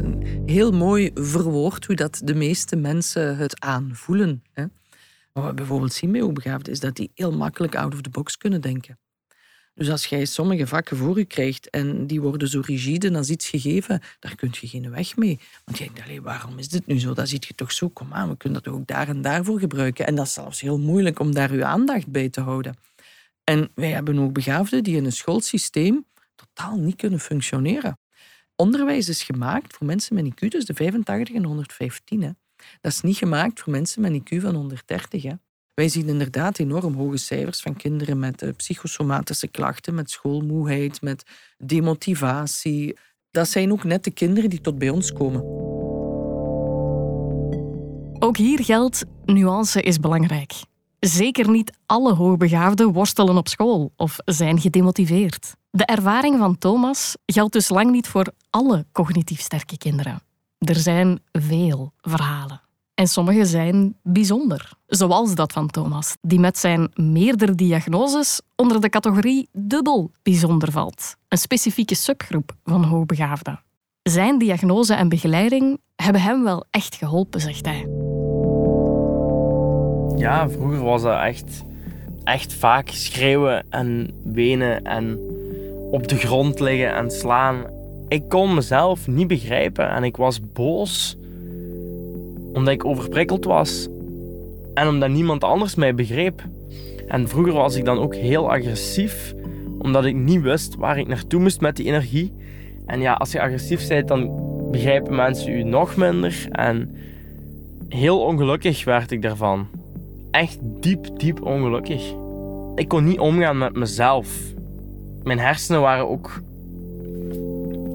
heel 0.46 0.70
mooi 0.72 1.10
verwoord 1.14 1.86
hoe 1.86 1.96
dat 1.96 2.20
de 2.24 2.34
meeste 2.34 2.76
mensen 2.76 3.36
het 3.36 3.60
aanvoelen. 3.60 4.42
Hè? 4.52 4.64
Wat 5.32 5.44
we 5.44 5.54
bijvoorbeeld 5.54 5.92
zien 5.92 6.12
bij 6.12 6.20
hoogbegaafden 6.20 6.72
is 6.72 6.80
dat 6.80 6.96
die 6.96 7.10
heel 7.14 7.32
makkelijk 7.32 7.76
out 7.76 7.94
of 7.94 8.00
the 8.00 8.10
box 8.10 8.36
kunnen 8.36 8.60
denken. 8.60 8.98
Dus 9.74 9.90
als 9.90 10.06
jij 10.06 10.24
sommige 10.24 10.66
vakken 10.66 10.96
voor 10.96 11.18
je 11.18 11.24
krijgt 11.24 11.70
en 11.70 12.06
die 12.06 12.20
worden 12.20 12.48
zo 12.48 12.60
rigide 12.64 13.16
als 13.16 13.30
iets 13.30 13.48
gegeven, 13.48 14.00
daar 14.18 14.34
kun 14.34 14.50
je 14.60 14.68
geen 14.68 14.90
weg 14.90 15.16
mee. 15.16 15.40
Want 15.64 15.78
je 15.78 15.90
denkt, 15.92 16.22
waarom 16.22 16.58
is 16.58 16.68
dit 16.68 16.86
nu 16.86 16.98
zo? 16.98 17.14
Dat 17.14 17.28
ziet 17.28 17.46
je 17.46 17.54
toch 17.54 17.72
zo, 17.72 17.88
kom 17.88 18.12
aan, 18.12 18.28
we 18.28 18.36
kunnen 18.36 18.62
dat 18.62 18.74
ook 18.74 18.86
daar 18.86 19.08
en 19.08 19.22
daarvoor 19.22 19.58
gebruiken. 19.58 20.06
En 20.06 20.14
dat 20.14 20.26
is 20.26 20.32
zelfs 20.32 20.60
heel 20.60 20.78
moeilijk 20.78 21.18
om 21.18 21.34
daar 21.34 21.50
uw 21.50 21.64
aandacht 21.64 22.06
bij 22.06 22.28
te 22.28 22.40
houden. 22.40 22.76
En 23.44 23.70
wij 23.74 23.90
hebben 23.90 24.18
ook 24.18 24.32
begaafden 24.32 24.84
die 24.84 24.96
in 24.96 25.04
een 25.04 25.12
schoolsysteem 25.12 26.04
totaal 26.34 26.76
niet 26.76 26.96
kunnen 26.96 27.20
functioneren. 27.20 27.98
Onderwijs 28.56 29.08
is 29.08 29.22
gemaakt 29.22 29.76
voor 29.76 29.86
mensen 29.86 30.14
met 30.14 30.24
IQ 30.24 30.48
tussen 30.48 30.66
de 30.66 30.74
85 30.74 31.34
en 31.34 31.44
115. 31.44 32.22
Hè. 32.22 32.30
Dat 32.80 32.92
is 32.92 33.00
niet 33.00 33.16
gemaakt 33.16 33.60
voor 33.60 33.72
mensen 33.72 34.02
met 34.02 34.12
IQ 34.12 34.40
van 34.40 34.54
130. 34.54 35.22
Hè. 35.22 35.34
Wij 35.80 35.88
zien 35.88 36.08
inderdaad 36.08 36.58
enorm 36.58 36.94
hoge 36.94 37.16
cijfers 37.16 37.60
van 37.60 37.76
kinderen 37.76 38.18
met 38.18 38.42
uh, 38.42 38.50
psychosomatische 38.56 39.48
klachten, 39.48 39.94
met 39.94 40.10
schoolmoeheid, 40.10 41.02
met 41.02 41.24
demotivatie. 41.58 42.98
Dat 43.30 43.48
zijn 43.48 43.72
ook 43.72 43.84
net 43.84 44.04
de 44.04 44.10
kinderen 44.10 44.50
die 44.50 44.60
tot 44.60 44.78
bij 44.78 44.88
ons 44.88 45.12
komen. 45.12 45.42
Ook 48.18 48.36
hier 48.36 48.64
geldt, 48.64 49.04
nuance 49.24 49.82
is 49.82 49.98
belangrijk. 49.98 50.52
Zeker 50.98 51.50
niet 51.50 51.72
alle 51.86 52.14
hoogbegaafden 52.14 52.92
worstelen 52.92 53.36
op 53.36 53.48
school 53.48 53.92
of 53.96 54.16
zijn 54.24 54.60
gedemotiveerd. 54.60 55.54
De 55.70 55.84
ervaring 55.84 56.38
van 56.38 56.58
Thomas 56.58 57.16
geldt 57.26 57.52
dus 57.52 57.68
lang 57.68 57.90
niet 57.90 58.08
voor 58.08 58.32
alle 58.50 58.86
cognitief 58.92 59.40
sterke 59.40 59.78
kinderen. 59.78 60.22
Er 60.58 60.76
zijn 60.76 61.20
veel 61.32 61.92
verhalen. 62.00 62.60
En 63.00 63.06
sommige 63.06 63.44
zijn 63.44 63.94
bijzonder, 64.02 64.72
zoals 64.86 65.34
dat 65.34 65.52
van 65.52 65.66
Thomas, 65.66 66.16
die 66.20 66.40
met 66.40 66.58
zijn 66.58 66.90
meerdere 66.94 67.54
diagnoses 67.54 68.40
onder 68.56 68.80
de 68.80 68.88
categorie 68.88 69.48
dubbel 69.52 70.10
bijzonder 70.22 70.72
valt, 70.72 71.16
een 71.28 71.38
specifieke 71.38 71.94
subgroep 71.94 72.52
van 72.64 72.84
hoogbegaafden. 72.84 73.60
Zijn 74.02 74.38
diagnose 74.38 74.94
en 74.94 75.08
begeleiding 75.08 75.80
hebben 75.96 76.22
hem 76.22 76.42
wel 76.44 76.64
echt 76.70 76.94
geholpen, 76.94 77.40
zegt 77.40 77.66
hij. 77.66 77.86
Ja, 80.16 80.48
vroeger 80.48 80.82
was 80.82 81.02
dat 81.02 81.22
echt, 81.22 81.64
echt 82.24 82.54
vaak 82.54 82.88
schreeuwen 82.88 83.66
en 83.70 84.10
wenen 84.24 84.82
en 84.82 85.18
op 85.90 86.08
de 86.08 86.16
grond 86.16 86.60
liggen 86.60 86.94
en 86.94 87.10
slaan. 87.10 87.64
Ik 88.08 88.28
kon 88.28 88.54
mezelf 88.54 89.06
niet 89.06 89.28
begrijpen 89.28 89.90
en 89.90 90.04
ik 90.04 90.16
was 90.16 90.40
boos 90.52 91.18
omdat 92.52 92.74
ik 92.74 92.84
overprikkeld 92.84 93.44
was 93.44 93.88
en 94.74 94.88
omdat 94.88 95.10
niemand 95.10 95.44
anders 95.44 95.74
mij 95.74 95.94
begreep. 95.94 96.42
En 97.06 97.28
vroeger 97.28 97.52
was 97.52 97.76
ik 97.76 97.84
dan 97.84 97.98
ook 97.98 98.14
heel 98.14 98.50
agressief, 98.50 99.34
omdat 99.78 100.04
ik 100.04 100.14
niet 100.14 100.40
wist 100.40 100.76
waar 100.76 100.98
ik 100.98 101.06
naartoe 101.06 101.40
moest 101.40 101.60
met 101.60 101.76
die 101.76 101.86
energie. 101.86 102.32
En 102.86 103.00
ja, 103.00 103.12
als 103.12 103.32
je 103.32 103.40
agressief 103.40 103.88
bent, 103.88 104.08
dan 104.08 104.30
begrijpen 104.70 105.14
mensen 105.14 105.52
u 105.52 105.62
nog 105.62 105.96
minder. 105.96 106.46
En 106.50 106.94
heel 107.88 108.20
ongelukkig 108.20 108.84
werd 108.84 109.10
ik 109.10 109.22
daarvan. 109.22 109.66
Echt 110.30 110.58
diep, 110.80 111.18
diep 111.18 111.42
ongelukkig. 111.42 112.14
Ik 112.74 112.88
kon 112.88 113.04
niet 113.04 113.18
omgaan 113.18 113.58
met 113.58 113.76
mezelf. 113.76 114.38
Mijn 115.22 115.38
hersenen 115.38 115.80
waren 115.80 116.08
ook 116.08 116.42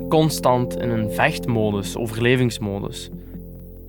constant 0.09 0.79
in 0.79 0.89
een 0.89 1.11
vechtmodus, 1.11 1.97
overlevingsmodus. 1.97 3.09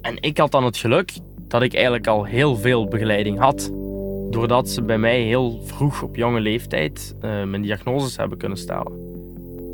En 0.07 0.17
ik 0.21 0.39
had 0.39 0.51
dan 0.51 0.65
het 0.65 0.77
geluk 0.77 1.13
dat 1.49 1.63
ik 1.63 1.75
eigenlijk 1.75 2.07
al 2.07 2.25
heel 2.25 2.57
veel 2.57 2.89
begeleiding 2.89 3.39
had. 3.39 3.71
Doordat 4.31 4.71
ze 4.71 4.83
bij 4.83 4.99
mij 4.99 5.21
heel 5.21 5.63
vroeg 5.63 6.03
op 6.03 6.17
jonge 6.17 6.41
leeftijd 6.41 7.15
uh, 7.17 7.23
mijn 7.23 7.63
diagnoses 7.63 8.17
hebben 8.17 8.39
kunnen 8.39 8.59
stellen. 8.59 8.93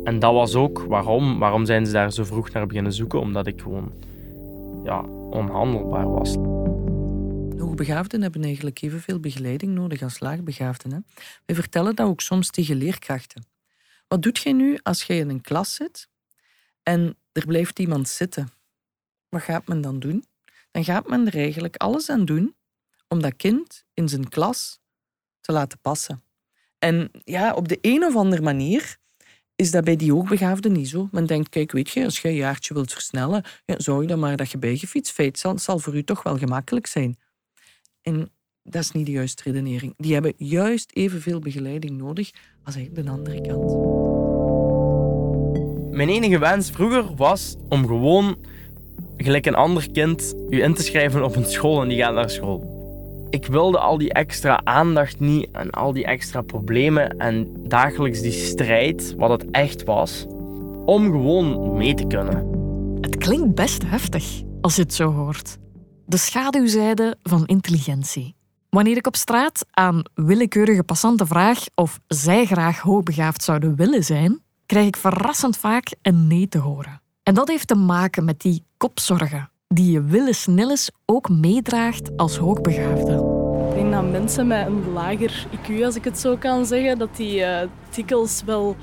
En 0.03 0.19
dat 0.19 0.33
was 0.33 0.55
ook 0.55 0.79
waarom. 0.79 1.39
Waarom 1.39 1.65
zijn 1.65 1.85
ze 1.85 1.91
daar 1.91 2.11
zo 2.11 2.23
vroeg 2.23 2.51
naar 2.51 2.67
beginnen 2.67 2.93
zoeken? 2.93 3.19
Omdat 3.19 3.47
ik 3.47 3.61
gewoon 3.61 3.91
ja, 4.83 5.01
onhandelbaar 5.29 6.11
was. 6.11 6.35
Hoogbegaafden 7.59 8.21
hebben 8.21 8.43
eigenlijk 8.43 8.81
evenveel 8.81 9.19
begeleiding 9.19 9.73
nodig 9.73 10.01
als 10.01 10.19
laagbegaafden. 10.19 10.91
Hè? 10.91 10.97
Wij 11.45 11.55
vertellen 11.55 11.95
dat 11.95 12.07
ook 12.07 12.21
soms 12.21 12.49
tegen 12.49 12.75
leerkrachten. 12.75 13.45
Wat 14.07 14.21
doet 14.21 14.39
jij 14.39 14.53
nu 14.53 14.79
als 14.83 15.03
jij 15.03 15.17
in 15.17 15.29
een 15.29 15.41
klas 15.41 15.73
zit 15.73 16.07
en 16.83 17.17
er 17.31 17.45
blijft 17.45 17.79
iemand 17.79 18.07
zitten? 18.07 18.62
Wat 19.33 19.41
gaat 19.41 19.67
men 19.67 19.81
dan 19.81 19.99
doen? 19.99 20.25
Dan 20.71 20.83
gaat 20.83 21.07
men 21.07 21.27
er 21.27 21.35
eigenlijk 21.35 21.75
alles 21.75 22.09
aan 22.09 22.25
doen 22.25 22.55
om 23.07 23.21
dat 23.21 23.35
kind 23.35 23.85
in 23.93 24.09
zijn 24.09 24.29
klas 24.29 24.79
te 25.41 25.51
laten 25.51 25.79
passen. 25.79 26.23
En 26.79 27.11
ja, 27.23 27.53
op 27.53 27.67
de 27.67 27.77
een 27.81 28.03
of 28.03 28.15
andere 28.15 28.41
manier 28.41 28.97
is 29.55 29.71
dat 29.71 29.83
bij 29.83 29.95
die 29.95 30.11
hoogbegaafden 30.11 30.71
niet 30.71 30.89
zo. 30.89 31.07
Men 31.11 31.25
denkt, 31.25 31.49
kijk, 31.49 31.71
weet 31.71 31.89
je, 31.89 32.03
als 32.03 32.19
je 32.19 32.27
een 32.27 32.35
jaartje 32.35 32.73
wilt 32.73 32.91
versnellen, 32.91 33.43
ja, 33.65 33.79
zorg 33.79 34.07
dan 34.07 34.19
maar 34.19 34.37
dat 34.37 34.51
je 34.51 34.57
bijgefietst 34.57 35.13
feit 35.13 35.39
zal, 35.39 35.59
zal 35.59 35.79
voor 35.79 35.95
u 35.95 36.03
toch 36.03 36.23
wel 36.23 36.37
gemakkelijk 36.37 36.87
zijn. 36.87 37.17
En 38.01 38.31
dat 38.63 38.81
is 38.81 38.91
niet 38.91 39.05
de 39.05 39.11
juiste 39.11 39.43
redenering. 39.43 39.93
Die 39.97 40.13
hebben 40.13 40.33
juist 40.37 40.91
evenveel 40.91 41.39
begeleiding 41.39 41.97
nodig 41.97 42.31
als 42.63 42.75
eigenlijk 42.75 43.07
de 43.07 43.13
andere 43.13 43.41
kant. 43.41 44.01
Mijn 45.93 46.09
enige 46.09 46.39
wens 46.39 46.69
vroeger 46.71 47.15
was 47.15 47.55
om 47.69 47.87
gewoon, 47.87 48.37
gelijk 49.17 49.45
een 49.45 49.55
ander 49.55 49.91
kind, 49.91 50.33
u 50.49 50.63
in 50.63 50.73
te 50.73 50.83
schrijven 50.83 51.23
op 51.23 51.35
een 51.35 51.45
school 51.45 51.81
en 51.81 51.87
die 51.87 51.97
gaat 51.97 52.13
naar 52.13 52.29
school. 52.29 52.71
Ik 53.29 53.45
wilde 53.45 53.79
al 53.79 53.97
die 53.97 54.13
extra 54.13 54.61
aandacht 54.63 55.19
niet 55.19 55.47
en 55.51 55.69
al 55.69 55.93
die 55.93 56.05
extra 56.05 56.41
problemen 56.41 57.17
en 57.17 57.47
dagelijks 57.67 58.21
die 58.21 58.31
strijd, 58.31 59.13
wat 59.17 59.29
het 59.29 59.51
echt 59.51 59.83
was, 59.83 60.25
om 60.85 61.11
gewoon 61.11 61.77
mee 61.77 61.93
te 61.93 62.07
kunnen. 62.07 62.61
Het 63.01 63.17
klinkt 63.17 63.55
best 63.55 63.83
heftig 63.85 64.41
als 64.61 64.75
je 64.75 64.81
het 64.81 64.93
zo 64.93 65.11
hoort. 65.11 65.57
De 66.05 66.17
schaduwzijde 66.17 67.17
van 67.23 67.45
intelligentie. 67.45 68.35
Wanneer 68.69 68.97
ik 68.97 69.07
op 69.07 69.15
straat 69.15 69.65
aan 69.71 70.03
willekeurige 70.13 70.83
passanten 70.83 71.27
vraag 71.27 71.59
of 71.75 71.99
zij 72.07 72.45
graag 72.45 72.79
hoogbegaafd 72.79 73.43
zouden 73.43 73.75
willen 73.75 74.03
zijn, 74.03 74.41
krijg 74.65 74.87
ik 74.87 74.97
verrassend 74.97 75.57
vaak 75.57 75.95
een 76.01 76.27
nee 76.27 76.47
te 76.47 76.57
horen. 76.57 77.02
En 77.23 77.33
dat 77.33 77.47
heeft 77.47 77.67
te 77.67 77.75
maken 77.75 78.25
met 78.25 78.41
die 78.41 78.65
kopzorgen 78.77 79.49
die 79.67 79.91
je 79.91 80.03
willens 80.03 80.45
nillens 80.47 80.91
ook 81.05 81.29
meedraagt 81.29 82.17
als 82.17 82.37
hoogbegaafde. 82.37 83.41
Ik 83.69 83.75
denk 83.75 83.91
dat 83.91 84.11
mensen 84.11 84.47
met 84.47 84.67
een 84.67 84.91
lager 84.93 85.47
IQ, 85.51 85.83
als 85.83 85.95
ik 85.95 86.03
het 86.03 86.19
zo 86.19 86.37
kan 86.37 86.65
zeggen, 86.65 86.97
dat 86.97 87.15
die 87.15 87.39
uh, 87.39 87.57
dikwijls 87.95 88.41
wel 88.45 88.75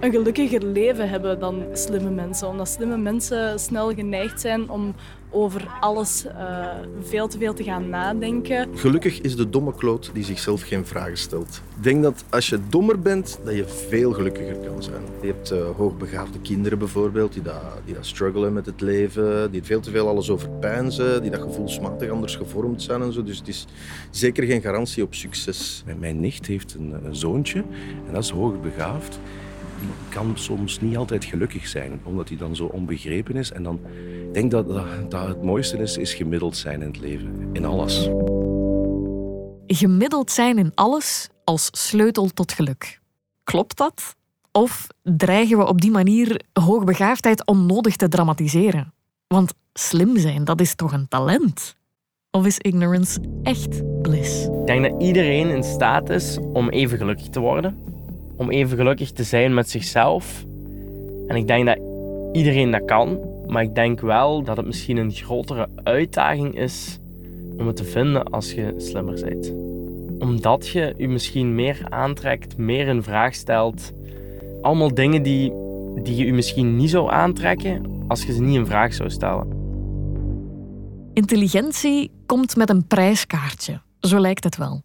een 0.00 0.10
gelukkiger 0.10 0.64
leven 0.64 1.08
hebben 1.08 1.38
dan 1.38 1.64
slimme 1.72 2.10
mensen. 2.10 2.48
Omdat 2.48 2.68
slimme 2.68 2.96
mensen 2.96 3.58
snel 3.58 3.94
geneigd 3.94 4.40
zijn 4.40 4.70
om 4.70 4.94
over 5.30 5.68
alles 5.80 6.26
uh, 6.26 6.66
veel 7.00 7.28
te 7.28 7.38
veel 7.38 7.54
te 7.54 7.62
gaan 7.64 7.88
nadenken. 7.88 8.68
Gelukkig 8.74 9.20
is 9.20 9.36
de 9.36 9.48
domme 9.48 9.74
kloot 9.74 10.10
die 10.12 10.24
zichzelf 10.24 10.62
geen 10.62 10.86
vragen 10.86 11.16
stelt. 11.16 11.62
Ik 11.76 11.82
denk 11.82 12.02
dat 12.02 12.24
als 12.30 12.48
je 12.48 12.58
dommer 12.68 13.00
bent, 13.00 13.38
dat 13.44 13.54
je 13.54 13.64
veel 13.68 14.12
gelukkiger 14.12 14.56
kan 14.56 14.82
zijn. 14.82 15.02
Je 15.20 15.26
hebt 15.26 15.52
uh, 15.52 15.58
hoogbegaafde 15.76 16.38
kinderen 16.40 16.78
bijvoorbeeld, 16.78 17.32
die 17.32 17.42
dat, 17.42 17.62
die 17.84 17.94
dat 17.94 18.06
struggelen 18.06 18.52
met 18.52 18.66
het 18.66 18.80
leven, 18.80 19.50
die 19.50 19.62
veel 19.62 19.80
te 19.80 19.90
veel 19.90 20.08
alles 20.08 20.30
overpijnzen, 20.30 21.22
die 21.22 21.30
dat 21.30 21.40
gevoelsmatig 21.40 22.10
anders 22.10 22.36
gevormd 22.36 22.82
zijn 22.82 23.02
en 23.02 23.12
zo. 23.12 23.22
Dus 23.22 23.38
het 23.38 23.48
is 23.48 23.66
zeker 24.10 24.44
geen 24.44 24.60
garantie 24.60 25.02
op 25.02 25.14
succes. 25.14 25.84
Mijn 25.98 26.20
nicht 26.20 26.46
heeft 26.46 26.74
een, 26.74 26.94
een 27.04 27.16
zoontje 27.16 27.58
en 28.06 28.12
dat 28.12 28.22
is 28.22 28.30
hoogbegaafd 28.30 29.18
kan 30.08 30.32
soms 30.34 30.80
niet 30.80 30.96
altijd 30.96 31.24
gelukkig 31.24 31.68
zijn, 31.68 32.00
omdat 32.02 32.28
hij 32.28 32.38
dan 32.38 32.56
zo 32.56 32.64
onbegrepen 32.64 33.36
is. 33.36 33.52
En 33.52 33.62
dan 33.62 33.80
ik 34.26 34.34
denk 34.34 34.50
dat, 34.50 34.68
dat, 34.68 35.10
dat 35.10 35.28
het 35.28 35.42
mooiste 35.42 35.76
is, 35.76 35.96
is 35.96 36.14
gemiddeld 36.14 36.56
zijn 36.56 36.80
in 36.80 36.86
het 36.86 36.98
leven, 36.98 37.48
in 37.52 37.64
alles. 37.64 38.08
Gemiddeld 39.66 40.30
zijn 40.30 40.58
in 40.58 40.72
alles 40.74 41.28
als 41.44 41.68
sleutel 41.72 42.28
tot 42.28 42.52
geluk. 42.52 43.00
Klopt 43.44 43.76
dat? 43.76 44.16
Of 44.52 44.86
dreigen 45.02 45.58
we 45.58 45.66
op 45.66 45.80
die 45.80 45.90
manier 45.90 46.40
hoogbegaafdheid 46.52 47.46
onnodig 47.46 47.96
te 47.96 48.08
dramatiseren? 48.08 48.92
Want 49.26 49.54
slim 49.72 50.18
zijn, 50.18 50.44
dat 50.44 50.60
is 50.60 50.74
toch 50.74 50.92
een 50.92 51.08
talent? 51.08 51.76
Of 52.30 52.46
is 52.46 52.58
ignorance 52.58 53.20
echt 53.42 54.02
bliss? 54.02 54.44
Ik 54.44 54.66
denk 54.66 54.90
dat 54.90 55.02
iedereen 55.02 55.48
in 55.48 55.64
staat 55.64 56.10
is 56.10 56.38
om 56.52 56.68
even 56.68 56.98
gelukkig 56.98 57.28
te 57.28 57.40
worden 57.40 57.95
om 58.36 58.50
even 58.50 58.76
gelukkig 58.76 59.12
te 59.12 59.22
zijn 59.22 59.54
met 59.54 59.70
zichzelf. 59.70 60.44
En 61.26 61.36
ik 61.36 61.46
denk 61.46 61.66
dat 61.66 61.78
iedereen 62.32 62.70
dat 62.70 62.84
kan, 62.84 63.18
maar 63.46 63.62
ik 63.62 63.74
denk 63.74 64.00
wel 64.00 64.42
dat 64.42 64.56
het 64.56 64.66
misschien 64.66 64.96
een 64.96 65.12
grotere 65.12 65.68
uitdaging 65.82 66.58
is 66.58 66.98
om 67.58 67.66
het 67.66 67.76
te 67.76 67.84
vinden 67.84 68.24
als 68.24 68.52
je 68.52 68.74
slimmer 68.76 69.20
bent. 69.24 69.52
Omdat 70.18 70.68
je 70.68 70.94
je 70.96 71.08
misschien 71.08 71.54
meer 71.54 71.86
aantrekt, 71.88 72.56
meer 72.56 72.86
in 72.86 73.02
vraag 73.02 73.34
stelt. 73.34 73.92
Allemaal 74.62 74.94
dingen 74.94 75.22
die, 75.22 75.52
die 76.02 76.16
je 76.16 76.26
je 76.26 76.32
misschien 76.32 76.76
niet 76.76 76.90
zou 76.90 77.10
aantrekken 77.10 78.04
als 78.08 78.24
je 78.24 78.32
ze 78.32 78.42
niet 78.42 78.56
in 78.56 78.66
vraag 78.66 78.94
zou 78.94 79.10
stellen. 79.10 79.64
Intelligentie 81.14 82.10
komt 82.26 82.56
met 82.56 82.70
een 82.70 82.86
prijskaartje, 82.86 83.80
zo 84.00 84.20
lijkt 84.20 84.44
het 84.44 84.56
wel. 84.56 84.82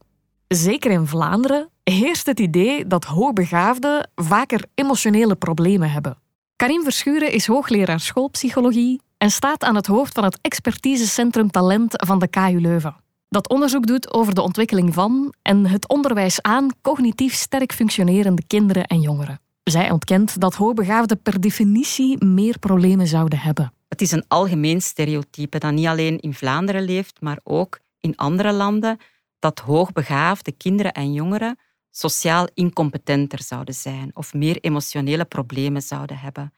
Zeker 0.47 0.91
in 0.91 1.07
Vlaanderen 1.07 1.70
heerst 1.83 2.25
het 2.25 2.39
idee 2.39 2.87
dat 2.87 3.05
hoogbegaafden 3.05 4.09
vaker 4.15 4.65
emotionele 4.75 5.35
problemen 5.35 5.91
hebben. 5.91 6.17
Karin 6.55 6.83
Verschuren 6.83 7.31
is 7.31 7.47
hoogleraar 7.47 7.99
schoolpsychologie 7.99 9.01
en 9.17 9.31
staat 9.31 9.63
aan 9.63 9.75
het 9.75 9.87
hoofd 9.87 10.13
van 10.13 10.23
het 10.23 10.39
expertisecentrum 10.41 11.51
Talent 11.51 11.93
van 12.05 12.19
de 12.19 12.27
KU 12.27 12.59
Leuven. 12.59 12.95
Dat 13.29 13.49
onderzoek 13.49 13.87
doet 13.87 14.13
over 14.13 14.35
de 14.35 14.41
ontwikkeling 14.41 14.93
van 14.93 15.33
en 15.41 15.65
het 15.65 15.87
onderwijs 15.87 16.41
aan 16.41 16.69
cognitief 16.81 17.33
sterk 17.33 17.73
functionerende 17.73 18.43
kinderen 18.47 18.85
en 18.85 19.01
jongeren. 19.01 19.39
Zij 19.63 19.91
ontkent 19.91 20.39
dat 20.39 20.55
hoogbegaafden 20.55 21.21
per 21.21 21.41
definitie 21.41 22.25
meer 22.25 22.59
problemen 22.59 23.07
zouden 23.07 23.39
hebben. 23.39 23.73
Het 23.87 24.01
is 24.01 24.11
een 24.11 24.25
algemeen 24.27 24.81
stereotype 24.81 25.57
dat 25.57 25.71
niet 25.71 25.87
alleen 25.87 26.19
in 26.19 26.33
Vlaanderen 26.33 26.83
leeft, 26.83 27.21
maar 27.21 27.39
ook 27.43 27.79
in 27.99 28.15
andere 28.15 28.51
landen, 28.51 28.97
dat 29.39 29.59
hoogbegaafde 29.59 30.51
kinderen 30.51 30.91
en 30.91 31.13
jongeren 31.13 31.57
sociaal 31.91 32.47
incompetenter 32.53 33.43
zouden 33.43 33.73
zijn 33.73 34.15
of 34.15 34.33
meer 34.33 34.59
emotionele 34.59 35.25
problemen 35.25 35.81
zouden 35.81 36.17
hebben. 36.17 36.53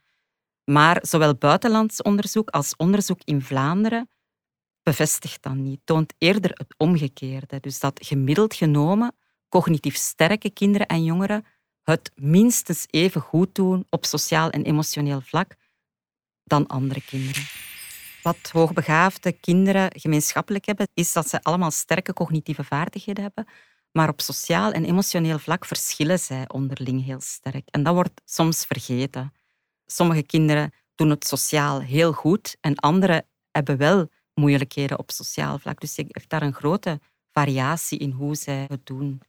Maar 0.63 0.99
zowel 1.01 1.35
buitenlands 1.35 2.01
onderzoek 2.01 2.49
als 2.49 2.75
onderzoek 2.75 3.19
in 3.23 3.41
Vlaanderen 3.41 4.09
bevestigt 4.83 5.43
dat 5.43 5.53
niet, 5.55 5.79
toont 5.83 6.13
eerder 6.17 6.49
het 6.49 6.73
omgekeerde. 6.77 7.59
Dus 7.59 7.79
dat 7.79 7.99
gemiddeld 8.05 8.53
genomen 8.53 9.15
cognitief 9.49 9.95
sterke 9.95 10.49
kinderen 10.49 10.87
en 10.87 11.03
jongeren 11.03 11.45
het 11.83 12.11
minstens 12.15 12.85
even 12.89 13.21
goed 13.21 13.55
doen 13.55 13.85
op 13.89 14.05
sociaal 14.05 14.49
en 14.49 14.63
emotioneel 14.63 15.21
vlak 15.21 15.55
dan 16.43 16.67
andere 16.67 17.01
kinderen. 17.01 17.43
Wat 18.21 18.49
hoogbegaafde 18.51 19.31
kinderen 19.31 19.99
gemeenschappelijk 19.99 20.65
hebben, 20.65 20.87
is 20.93 21.13
dat 21.13 21.29
ze 21.29 21.41
allemaal 21.41 21.71
sterke 21.71 22.13
cognitieve 22.13 22.63
vaardigheden 22.63 23.23
hebben, 23.23 23.47
maar 23.93 24.09
op 24.09 24.21
sociaal 24.21 24.71
en 24.71 24.85
emotioneel 24.85 25.39
vlak 25.39 25.65
verschillen 25.65 26.19
zij 26.19 26.49
onderling 26.49 27.05
heel 27.05 27.21
sterk. 27.21 27.67
En 27.71 27.83
dat 27.83 27.93
wordt 27.93 28.21
soms 28.25 28.65
vergeten. 28.65 29.33
Sommige 29.85 30.23
kinderen 30.23 30.73
doen 30.95 31.09
het 31.09 31.27
sociaal 31.27 31.81
heel 31.81 32.11
goed 32.11 32.57
en 32.61 32.75
andere 32.75 33.25
hebben 33.51 33.77
wel 33.77 34.09
moeilijkheden 34.33 34.99
op 34.99 35.11
sociaal 35.11 35.59
vlak. 35.59 35.79
Dus 35.79 35.95
je 35.95 36.05
hebt 36.07 36.29
daar 36.29 36.41
een 36.41 36.53
grote 36.53 36.99
variatie 37.31 37.99
in 37.99 38.11
hoe 38.11 38.35
zij 38.35 38.65
het 38.67 38.85
doen. 38.85 39.21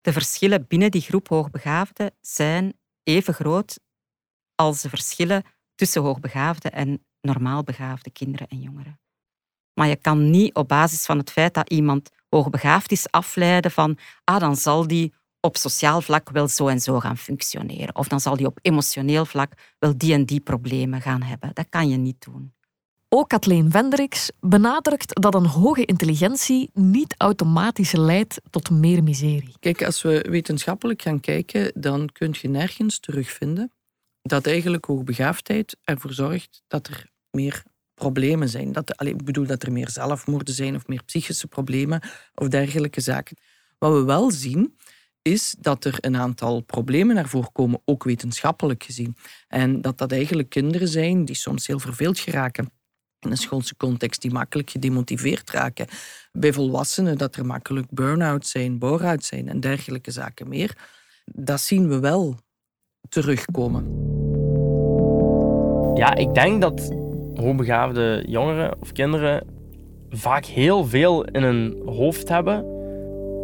De 0.00 0.12
verschillen 0.12 0.66
binnen 0.66 0.90
die 0.90 1.00
groep 1.00 1.28
hoogbegaafden 1.28 2.14
zijn 2.20 2.74
even 3.02 3.34
groot 3.34 3.80
als 4.54 4.82
de 4.82 4.88
verschillen 4.88 5.44
tussen 5.74 6.02
hoogbegaafde 6.02 6.70
en 6.70 7.04
normaal 7.20 7.62
begaafde 7.62 8.10
kinderen 8.10 8.48
en 8.48 8.60
jongeren. 8.60 9.00
Maar 9.74 9.88
je 9.88 9.96
kan 9.96 10.30
niet 10.30 10.54
op 10.54 10.68
basis 10.68 11.04
van 11.04 11.18
het 11.18 11.30
feit 11.30 11.54
dat 11.54 11.70
iemand 11.70 12.10
hoogbegaafd 12.36 12.92
is 12.92 13.10
afleiden 13.10 13.70
van 13.70 13.98
ah, 14.24 14.40
dan 14.40 14.56
zal 14.56 14.86
die 14.86 15.12
op 15.40 15.56
sociaal 15.56 16.00
vlak 16.00 16.30
wel 16.30 16.48
zo 16.48 16.68
en 16.68 16.80
zo 16.80 17.00
gaan 17.00 17.16
functioneren. 17.16 17.96
Of 17.96 18.08
dan 18.08 18.20
zal 18.20 18.36
die 18.36 18.46
op 18.46 18.58
emotioneel 18.62 19.24
vlak 19.24 19.52
wel 19.78 19.98
die 19.98 20.12
en 20.12 20.24
die 20.24 20.40
problemen 20.40 21.00
gaan 21.00 21.22
hebben. 21.22 21.50
Dat 21.52 21.66
kan 21.68 21.88
je 21.88 21.96
niet 21.96 22.24
doen. 22.24 22.54
Ook 23.08 23.28
Kathleen 23.28 23.70
Vendricks 23.70 24.30
benadrukt 24.40 25.20
dat 25.22 25.34
een 25.34 25.46
hoge 25.46 25.84
intelligentie 25.84 26.70
niet 26.72 27.14
automatisch 27.18 27.92
leidt 27.92 28.40
tot 28.50 28.70
meer 28.70 29.02
miserie. 29.02 29.54
Kijk, 29.60 29.84
als 29.84 30.02
we 30.02 30.26
wetenschappelijk 30.28 31.02
gaan 31.02 31.20
kijken, 31.20 31.72
dan 31.74 32.08
kun 32.12 32.34
je 32.40 32.48
nergens 32.48 32.98
terugvinden 32.98 33.72
dat 34.22 34.46
eigenlijk 34.46 34.84
hoogbegaafdheid 34.84 35.76
ervoor 35.84 36.12
zorgt 36.12 36.62
dat 36.66 36.86
er 36.86 37.10
meer 37.30 37.62
problemen 37.96 38.48
zijn. 38.48 38.72
Dat, 38.72 39.02
ik 39.02 39.24
bedoel 39.24 39.46
dat 39.46 39.62
er 39.62 39.72
meer 39.72 39.90
zelfmoorden 39.90 40.54
zijn 40.54 40.74
of 40.74 40.86
meer 40.86 41.02
psychische 41.04 41.46
problemen 41.46 42.00
of 42.34 42.48
dergelijke 42.48 43.00
zaken. 43.00 43.36
Wat 43.78 43.92
we 43.92 44.04
wel 44.04 44.30
zien, 44.30 44.76
is 45.22 45.54
dat 45.58 45.84
er 45.84 45.96
een 46.00 46.16
aantal 46.16 46.60
problemen 46.60 47.14
naar 47.14 47.28
voren 47.28 47.52
komen, 47.52 47.80
ook 47.84 48.04
wetenschappelijk 48.04 48.82
gezien. 48.82 49.16
En 49.48 49.80
dat 49.80 49.98
dat 49.98 50.12
eigenlijk 50.12 50.48
kinderen 50.48 50.88
zijn 50.88 51.24
die 51.24 51.34
soms 51.34 51.66
heel 51.66 51.78
verveeld 51.78 52.18
geraken 52.18 52.70
in 53.20 53.30
een 53.30 53.36
schoolse 53.36 53.76
context, 53.76 54.20
die 54.20 54.30
makkelijk 54.30 54.70
gedemotiveerd 54.70 55.50
raken. 55.50 55.86
Bij 56.32 56.52
volwassenen 56.52 57.18
dat 57.18 57.36
er 57.36 57.46
makkelijk 57.46 57.86
burn-out 57.90 58.46
zijn, 58.46 58.78
bore-out 58.78 59.24
zijn 59.24 59.48
en 59.48 59.60
dergelijke 59.60 60.10
zaken 60.10 60.48
meer. 60.48 60.76
Dat 61.24 61.60
zien 61.60 61.88
we 61.88 61.98
wel 61.98 62.36
terugkomen. 63.08 63.84
Ja, 65.94 66.14
ik 66.14 66.34
denk 66.34 66.60
dat 66.60 67.05
hoogbegaafde 67.36 68.24
jongeren 68.28 68.76
of 68.80 68.92
kinderen 68.92 69.46
vaak 70.10 70.44
heel 70.44 70.84
veel 70.84 71.24
in 71.24 71.42
hun 71.42 71.82
hoofd 71.84 72.28
hebben 72.28 72.64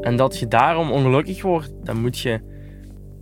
en 0.01 0.17
dat 0.17 0.39
je 0.39 0.49
daarom 0.49 0.91
ongelukkig 0.91 1.43
wordt, 1.43 1.73
dan 1.85 2.01
moet 2.01 2.19
je 2.19 2.41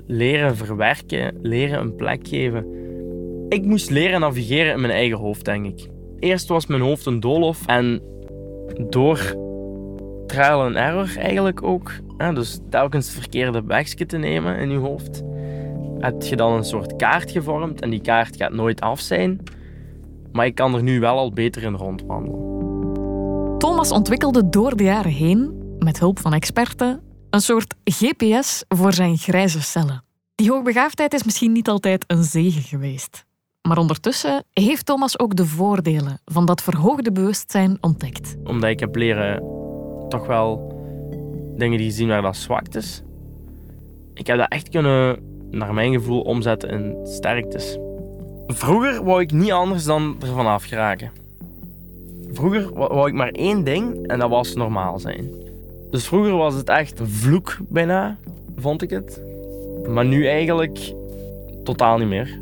leren 0.06 0.56
verwerken, 0.56 1.38
leren 1.42 1.80
een 1.80 1.96
plek 1.96 2.28
geven. 2.28 2.66
Ik 3.48 3.64
moest 3.64 3.90
leren 3.90 4.20
navigeren 4.20 4.72
in 4.72 4.80
mijn 4.80 4.92
eigen 4.92 5.18
hoofd, 5.18 5.44
denk 5.44 5.66
ik. 5.66 5.88
Eerst 6.18 6.48
was 6.48 6.66
mijn 6.66 6.80
hoofd 6.80 7.06
een 7.06 7.20
doolhof 7.20 7.66
en 7.66 8.02
door 8.88 9.18
trial 10.26 10.62
and 10.62 10.74
error 10.74 11.16
eigenlijk 11.18 11.62
ook, 11.62 11.92
hè, 12.16 12.32
dus 12.32 12.60
telkens 12.70 13.06
het 13.06 13.18
verkeerde 13.18 13.62
wegje 13.66 14.06
te 14.06 14.16
nemen 14.16 14.58
in 14.58 14.70
je 14.70 14.78
hoofd, 14.78 15.22
heb 15.98 16.22
je 16.22 16.36
dan 16.36 16.52
een 16.52 16.64
soort 16.64 16.96
kaart 16.96 17.30
gevormd 17.30 17.80
en 17.80 17.90
die 17.90 18.00
kaart 18.00 18.36
gaat 18.36 18.52
nooit 18.52 18.80
af 18.80 19.00
zijn. 19.00 19.40
Maar 20.32 20.46
ik 20.46 20.54
kan 20.54 20.74
er 20.74 20.82
nu 20.82 21.00
wel 21.00 21.18
al 21.18 21.32
beter 21.32 21.62
in 21.62 21.74
rondwandelen. 21.74 23.58
Thomas 23.58 23.90
ontwikkelde 23.90 24.48
door 24.48 24.76
de 24.76 24.84
jaren 24.84 25.12
heen, 25.12 25.62
met 25.78 25.98
hulp 25.98 26.18
van 26.18 26.34
experten, 26.34 27.00
een 27.30 27.40
soort 27.40 27.74
GPS 27.84 28.64
voor 28.68 28.92
zijn 28.92 29.16
grijze 29.16 29.62
cellen. 29.62 30.04
Die 30.34 30.50
hoogbegaafdheid 30.50 31.12
is 31.12 31.24
misschien 31.24 31.52
niet 31.52 31.68
altijd 31.68 32.04
een 32.06 32.24
zegen 32.24 32.62
geweest. 32.62 33.24
Maar 33.68 33.78
ondertussen 33.78 34.44
heeft 34.52 34.86
Thomas 34.86 35.18
ook 35.18 35.36
de 35.36 35.46
voordelen 35.46 36.20
van 36.24 36.46
dat 36.46 36.62
verhoogde 36.62 37.12
bewustzijn 37.12 37.78
ontdekt. 37.80 38.36
Omdat 38.44 38.70
ik 38.70 38.80
heb 38.80 38.96
leren 38.96 39.42
toch 40.08 40.26
wel 40.26 40.78
dingen 41.56 41.78
die 41.78 41.90
zien 41.90 42.08
waar 42.08 42.22
dat 42.22 42.36
zwakt 42.36 42.74
is. 42.74 43.02
Ik 44.14 44.26
heb 44.26 44.38
dat 44.38 44.48
echt 44.48 44.68
kunnen, 44.68 45.18
naar 45.50 45.74
mijn 45.74 45.92
gevoel, 45.92 46.20
omzetten 46.20 46.70
in 46.70 47.06
sterktes. 47.06 47.78
Vroeger 48.54 49.04
wou 49.04 49.20
ik 49.20 49.32
niet 49.32 49.50
anders 49.50 49.84
dan 49.84 50.16
ervan 50.20 50.46
afgeraken. 50.46 51.12
Vroeger 52.32 52.72
wou 52.72 53.08
ik 53.08 53.14
maar 53.14 53.30
één 53.30 53.64
ding 53.64 54.06
en 54.06 54.18
dat 54.18 54.30
was 54.30 54.54
normaal 54.54 54.98
zijn. 54.98 55.30
Dus 55.90 56.06
vroeger 56.06 56.36
was 56.36 56.54
het 56.54 56.68
echt 56.68 56.98
een 56.98 57.08
vloek 57.08 57.56
bijna, 57.68 58.18
vond 58.56 58.82
ik 58.82 58.90
het. 58.90 59.20
Maar 59.88 60.04
nu 60.04 60.26
eigenlijk 60.26 60.92
totaal 61.64 61.98
niet 61.98 62.08
meer. 62.08 62.38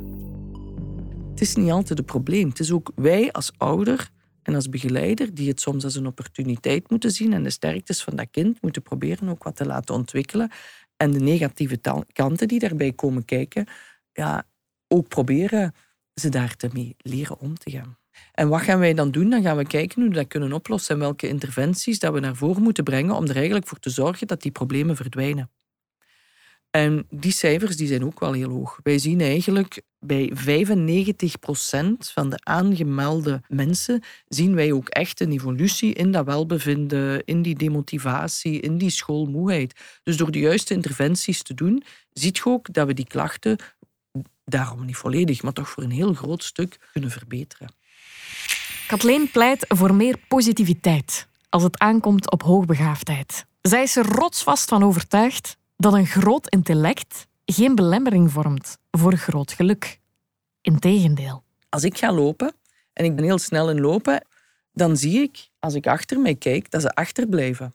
Het 1.31 1.41
is 1.41 1.57
niet 1.57 1.71
altijd 1.71 1.99
een 1.99 2.05
probleem. 2.05 2.49
Het 2.49 2.61
is 2.61 2.73
ook 2.73 2.93
wij 2.95 3.33
als 3.33 3.53
ouder 3.57 4.11
en 4.43 4.55
als 4.55 4.69
begeleider 4.69 5.35
die 5.35 5.49
het 5.49 5.61
soms 5.61 5.85
als 5.85 5.95
een 5.95 6.07
opportuniteit 6.07 6.91
moeten 6.91 7.11
zien 7.11 7.33
en 7.33 7.43
de 7.43 7.51
sterktes 7.51 8.03
van 8.03 8.17
dat 8.17 8.29
kind 8.31 8.63
moeten 8.63 8.83
proberen 8.83 9.29
ook 9.29 9.45
wat 9.45 9.57
te 9.57 9.67
laten 9.67 9.95
ontwikkelen. 9.95 10.51
En 10.97 11.11
de 11.11 11.21
negatieve 11.21 11.81
kanten 12.13 12.49
die 12.49 12.59
daarbij 12.59 12.93
komen 12.93 13.25
kijken, 13.25 13.67
ja, 14.13 14.45
ook 14.89 15.09
proberen 15.09 15.75
ze 16.19 16.29
daar 16.29 16.57
mee 16.73 16.97
leren 16.99 17.39
om 17.41 17.59
te 17.59 17.71
gaan. 17.71 17.99
En 18.33 18.49
wat 18.49 18.61
gaan 18.61 18.79
wij 18.79 18.95
dan 18.95 19.11
doen? 19.11 19.31
Dan 19.31 19.43
gaan 19.43 19.57
we 19.57 19.67
kijken 19.67 20.01
hoe 20.01 20.11
we 20.11 20.17
dat 20.17 20.27
kunnen 20.27 20.53
oplossen 20.53 20.95
en 20.95 21.01
welke 21.01 21.29
interventies 21.29 21.99
dat 21.99 22.13
we 22.13 22.21
naar 22.21 22.37
voren 22.37 22.63
moeten 22.63 22.85
brengen 22.85 23.15
om 23.15 23.25
er 23.25 23.37
eigenlijk 23.37 23.67
voor 23.67 23.79
te 23.79 23.91
zorgen 23.91 24.27
dat 24.27 24.43
die 24.43 24.53
problemen 24.53 24.97
verdwijnen. 24.97 25.51
En 26.71 27.07
die 27.11 27.33
cijfers 27.33 27.77
die 27.77 27.87
zijn 27.87 28.05
ook 28.05 28.21
wel 28.21 28.33
heel 28.33 28.51
hoog. 28.51 28.81
Wij 28.83 28.99
zien 28.99 29.21
eigenlijk 29.21 29.83
bij 29.99 30.33
95% 30.35 30.39
van 31.99 32.31
de 32.31 32.39
aangemelde 32.43 33.41
mensen 33.49 34.03
zien 34.27 34.55
wij 34.55 34.73
ook 34.73 34.89
echt 34.89 35.21
een 35.21 35.33
evolutie 35.33 35.95
in 35.95 36.13
dat 36.13 36.25
welbevinden, 36.25 37.25
in 37.25 37.43
die 37.43 37.57
demotivatie, 37.57 38.61
in 38.61 38.79
die 38.79 38.91
schoolmoeheid. 38.91 39.81
Dus 40.03 40.17
door 40.17 40.31
de 40.31 40.39
juiste 40.39 40.75
interventies 40.75 41.43
te 41.43 41.55
doen, 41.55 41.83
ziet 42.13 42.37
je 42.37 42.45
ook 42.45 42.73
dat 42.73 42.87
we 42.87 42.95
die 42.95 43.07
klachten 43.07 43.59
daarom 44.49 44.85
niet 44.85 44.97
volledig, 44.97 45.43
maar 45.43 45.53
toch 45.53 45.69
voor 45.69 45.83
een 45.83 45.91
heel 45.91 46.15
groot 46.15 46.45
stuk 46.45 46.79
kunnen 46.93 47.11
verbeteren. 47.11 47.73
Kathleen 48.87 49.31
pleit 49.31 49.65
voor 49.69 49.95
meer 49.95 50.19
positiviteit 50.29 51.29
als 51.49 51.63
het 51.63 51.79
aankomt 51.79 52.31
op 52.31 52.43
hoogbegaafdheid. 52.43 53.47
Zij 53.61 53.83
is 53.83 53.97
er 53.97 54.07
rotsvast 54.07 54.69
van 54.69 54.83
overtuigd 54.83 55.57
dat 55.77 55.93
een 55.93 56.07
groot 56.07 56.49
intellect 56.49 57.27
geen 57.45 57.75
belemmering 57.75 58.33
vormt 58.33 58.79
voor 58.91 59.17
groot 59.17 59.53
geluk. 59.53 60.01
Integendeel. 60.61 61.43
Als 61.69 61.85
ik 61.85 61.99
ga 61.99 62.13
lopen 62.13 62.53
en 62.93 63.05
ik 63.05 63.17
ben 63.17 63.25
heel 63.25 63.39
snel 63.39 63.71
in 63.71 63.81
lopen, 63.81 64.27
dan 64.73 64.97
zie 64.97 65.23
ik, 65.23 65.49
als 65.59 65.75
ik 65.75 65.87
achter 65.87 66.21
mij 66.21 66.35
kijk, 66.35 66.71
dat 66.71 66.83
ze 66.83 66.95
achterblijven. 66.95 67.75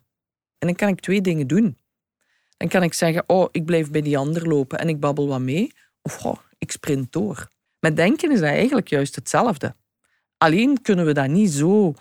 En 0.59 0.67
dan 0.67 0.75
kan 0.75 0.87
ik 0.87 0.99
twee 0.99 1.21
dingen 1.21 1.47
doen. 1.47 1.77
Dan 2.57 2.67
kan 2.67 2.83
ik 2.83 2.93
zeggen, 2.93 3.23
oh, 3.27 3.47
ik 3.51 3.65
blijf 3.65 3.91
bij 3.91 4.01
die 4.01 4.17
ander 4.17 4.47
lopen 4.47 4.79
en 4.79 4.89
ik 4.89 4.99
babbel 4.99 5.27
wat 5.27 5.39
mee. 5.39 5.73
Of 6.01 6.25
oh, 6.25 6.37
ik 6.63 6.71
sprint 6.71 7.11
door. 7.11 7.47
Met 7.79 7.95
denken 7.95 8.31
is 8.31 8.39
dat 8.39 8.49
eigenlijk 8.49 8.87
juist 8.87 9.15
hetzelfde. 9.15 9.75
Alleen 10.37 10.81
kunnen 10.81 11.05
we 11.05 11.13
dat 11.13 11.27
niet 11.27 11.51
zo 11.51 11.93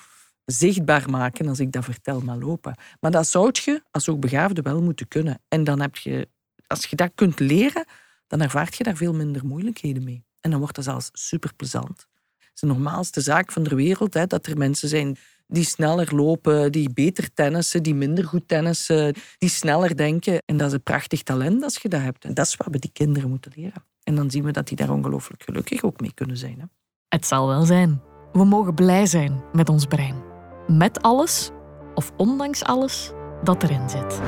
zichtbaar 0.44 1.11
maken 1.11 1.48
als 1.48 1.61
ik 1.61 1.72
dat 1.72 1.85
vertel, 1.85 2.20
maar 2.20 2.37
lopen. 2.37 2.75
Maar 3.01 3.11
dat 3.11 3.29
zou 3.29 3.51
je 3.53 3.83
als 3.90 4.09
ook 4.09 4.20
begaafde 4.20 4.62
wel 4.62 4.83
moeten 4.83 5.09
kunnen. 5.09 5.40
En 5.48 5.64
dan 5.64 5.81
heb 5.81 5.96
je, 5.96 6.29
als 6.66 6.85
je 6.85 6.96
dat 6.96 7.12
kunt 7.14 7.40
leren, 7.40 7.85
dan 8.27 8.40
ervaart 8.40 8.77
je 8.77 8.85
daar 8.85 8.96
veel 8.96 9.14
minder 9.14 9.46
moeilijkheden 9.46 10.05
mee. 10.05 10.25
En 10.40 10.51
dan 10.51 10.61
wordt 10.61 10.75
dat 10.75 10.85
zelfs 10.85 11.11
super 11.12 11.55
plezant. 11.55 12.07
Het 12.38 12.51
is 12.55 12.61
de 12.61 12.66
normaalste 12.66 13.20
zaak 13.20 13.53
van 13.53 13.62
de 13.62 13.75
wereld, 13.75 14.14
hè, 14.14 14.27
dat 14.27 14.46
er 14.46 14.59
mensen 14.59 14.88
zijn 14.88 15.16
die 15.46 15.64
sneller 15.64 16.14
lopen, 16.14 16.72
die 16.72 16.92
beter 16.92 17.33
tennissen, 17.33 17.83
die 17.83 17.94
minder 17.94 18.25
goed 18.25 18.48
tennissen, 18.48 19.14
die 19.38 19.48
sneller 19.48 19.96
denken. 19.96 20.42
En 20.44 20.57
dat 20.57 20.66
is 20.66 20.72
een 20.72 20.83
prachtig 20.83 21.22
talent 21.22 21.62
als 21.62 21.77
je 21.77 21.88
dat 21.88 22.01
hebt. 22.01 22.25
En 22.25 22.35
dat 22.35 22.46
is 22.46 22.57
wat 22.57 22.68
we 22.70 22.79
die 22.79 22.92
kinderen 22.92 23.29
moeten 23.29 23.53
leren. 23.55 23.85
En 24.04 24.14
dan 24.14 24.30
zien 24.30 24.44
we 24.44 24.50
dat 24.50 24.68
die 24.68 24.76
daar 24.76 24.90
ongelooflijk 24.90 25.42
gelukkig 25.42 25.82
ook 25.82 26.00
mee 26.00 26.12
kunnen 26.14 26.36
zijn. 26.36 26.58
Hè? 26.60 26.64
Het 27.08 27.26
zal 27.26 27.46
wel 27.46 27.62
zijn. 27.62 28.02
We 28.32 28.44
mogen 28.44 28.74
blij 28.74 29.06
zijn 29.06 29.42
met 29.52 29.68
ons 29.68 29.86
brein. 29.86 30.14
Met 30.66 31.02
alles, 31.02 31.50
of 31.94 32.12
ondanks 32.16 32.64
alles, 32.64 33.12
dat 33.42 33.62
erin 33.62 33.88
zit. 33.90 34.20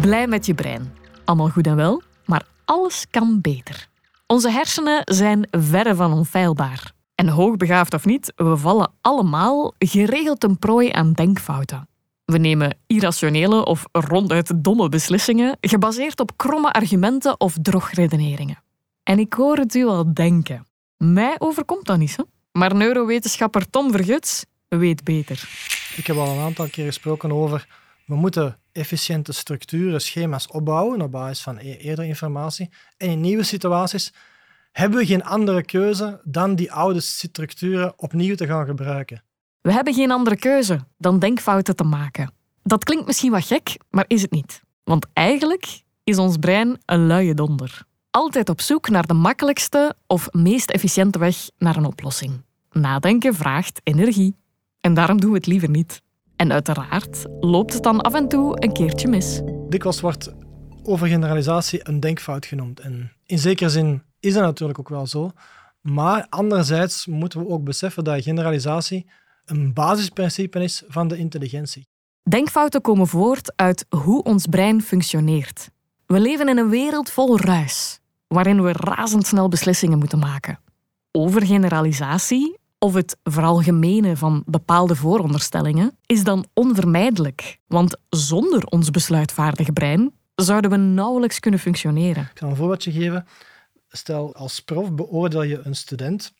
Blij 0.00 0.26
met 0.26 0.46
je 0.46 0.54
brein. 0.54 0.92
Allemaal 1.24 1.48
goed 1.48 1.66
en 1.66 1.76
wel, 1.76 2.02
maar 2.24 2.46
alles 2.64 3.06
kan 3.10 3.40
beter. 3.40 3.88
Onze 4.26 4.50
hersenen 4.50 5.02
zijn 5.04 5.48
verre 5.50 5.94
van 5.94 6.12
onfeilbaar. 6.12 6.94
En 7.16 7.28
hoogbegaafd 7.28 7.94
of 7.94 8.04
niet, 8.04 8.32
we 8.36 8.56
vallen 8.56 8.92
allemaal 9.00 9.74
geregeld 9.78 10.44
een 10.44 10.58
prooi 10.58 10.90
aan 10.90 11.12
denkfouten. 11.12 11.88
We 12.24 12.38
nemen 12.38 12.78
irrationele 12.86 13.64
of 13.64 13.86
ronduit 13.92 14.52
domme 14.64 14.88
beslissingen, 14.88 15.56
gebaseerd 15.60 16.20
op 16.20 16.36
kromme 16.36 16.72
argumenten 16.72 17.40
of 17.40 17.56
drogredeneringen. 17.62 18.62
En 19.02 19.18
ik 19.18 19.32
hoor 19.32 19.56
het 19.56 19.74
u 19.74 19.86
al 19.86 20.14
denken. 20.14 20.66
Mij 20.96 21.34
overkomt 21.38 21.86
dat 21.86 21.98
niet, 21.98 22.16
hè? 22.16 22.22
Maar 22.52 22.74
neurowetenschapper 22.74 23.70
Tom 23.70 23.90
Verguts 23.90 24.44
weet 24.68 25.04
beter. 25.04 25.48
Ik 25.96 26.06
heb 26.06 26.16
al 26.16 26.28
een 26.28 26.44
aantal 26.44 26.68
keer 26.68 26.86
gesproken 26.86 27.32
over 27.32 27.66
we 28.06 28.14
moeten 28.14 28.58
efficiënte 28.72 29.32
structuren, 29.32 30.00
schema's 30.00 30.46
opbouwen 30.50 31.02
op 31.02 31.10
basis 31.10 31.42
van 31.42 31.58
e- 31.58 31.76
eerdere 31.76 32.06
informatie. 32.06 32.68
En 32.96 33.08
in 33.08 33.20
nieuwe 33.20 33.42
situaties 33.42 34.12
hebben 34.76 34.98
we 34.98 35.06
geen 35.06 35.24
andere 35.24 35.64
keuze 35.64 36.20
dan 36.24 36.54
die 36.54 36.72
oude 36.72 37.00
structuren 37.00 37.92
opnieuw 37.96 38.34
te 38.34 38.46
gaan 38.46 38.66
gebruiken. 38.66 39.22
We 39.60 39.72
hebben 39.72 39.94
geen 39.94 40.10
andere 40.10 40.36
keuze 40.36 40.80
dan 40.98 41.18
denkfouten 41.18 41.76
te 41.76 41.84
maken. 41.84 42.32
Dat 42.62 42.84
klinkt 42.84 43.06
misschien 43.06 43.30
wat 43.30 43.44
gek, 43.44 43.76
maar 43.90 44.04
is 44.08 44.22
het 44.22 44.30
niet. 44.30 44.62
Want 44.84 45.06
eigenlijk 45.12 45.82
is 46.04 46.18
ons 46.18 46.36
brein 46.36 46.78
een 46.84 47.06
luie 47.06 47.34
donder. 47.34 47.82
Altijd 48.10 48.48
op 48.48 48.60
zoek 48.60 48.88
naar 48.88 49.06
de 49.06 49.14
makkelijkste 49.14 49.94
of 50.06 50.28
meest 50.32 50.70
efficiënte 50.70 51.18
weg 51.18 51.36
naar 51.58 51.76
een 51.76 51.84
oplossing. 51.84 52.44
Nadenken 52.70 53.34
vraagt 53.34 53.80
energie. 53.82 54.36
En 54.80 54.94
daarom 54.94 55.20
doen 55.20 55.30
we 55.30 55.36
het 55.36 55.46
liever 55.46 55.70
niet. 55.70 56.02
En 56.36 56.52
uiteraard 56.52 57.24
loopt 57.40 57.72
het 57.72 57.82
dan 57.82 58.00
af 58.00 58.14
en 58.14 58.28
toe 58.28 58.62
een 58.62 58.72
keertje 58.72 59.08
mis. 59.08 59.40
Dikwijls 59.68 60.00
wordt 60.00 60.32
overgeneralisatie 60.82 61.80
een 61.82 62.00
denkfout 62.00 62.46
genoemd. 62.46 62.80
En 62.80 63.12
in 63.26 63.38
zekere 63.38 63.70
zin 63.70 64.02
is 64.20 64.34
dat 64.34 64.42
natuurlijk 64.42 64.78
ook 64.78 64.88
wel 64.88 65.06
zo. 65.06 65.30
Maar 65.80 66.26
anderzijds 66.28 67.06
moeten 67.06 67.40
we 67.40 67.48
ook 67.48 67.64
beseffen 67.64 68.04
dat 68.04 68.22
generalisatie 68.22 69.06
een 69.44 69.72
basisprincipe 69.72 70.62
is 70.62 70.82
van 70.88 71.08
de 71.08 71.16
intelligentie. 71.16 71.88
Denkfouten 72.22 72.80
komen 72.80 73.06
voort 73.06 73.52
uit 73.56 73.86
hoe 73.88 74.22
ons 74.22 74.46
brein 74.46 74.82
functioneert. 74.82 75.70
We 76.06 76.20
leven 76.20 76.48
in 76.48 76.58
een 76.58 76.68
wereld 76.68 77.10
vol 77.10 77.40
ruis, 77.40 78.00
waarin 78.26 78.62
we 78.62 78.72
razendsnel 78.72 79.48
beslissingen 79.48 79.98
moeten 79.98 80.18
maken. 80.18 80.58
Overgeneralisatie, 81.10 82.58
of 82.78 82.94
het 82.94 83.16
veralgemenen 83.22 84.16
van 84.16 84.42
bepaalde 84.46 84.96
vooronderstellingen, 84.96 85.98
is 86.06 86.24
dan 86.24 86.46
onvermijdelijk. 86.54 87.58
Want 87.66 87.96
zonder 88.08 88.64
ons 88.64 88.90
besluitvaardige 88.90 89.72
brein 89.72 90.12
zouden 90.34 90.70
we 90.70 90.76
nauwelijks 90.76 91.40
kunnen 91.40 91.60
functioneren. 91.60 92.22
Ik 92.22 92.38
zal 92.38 92.48
een 92.48 92.56
voorbeeldje 92.56 92.92
geven. 92.92 93.26
Stel, 93.96 94.34
als 94.34 94.60
prof 94.60 94.92
beoordeel 94.92 95.42
je 95.42 95.60
een 95.62 95.76
student. 95.76 96.32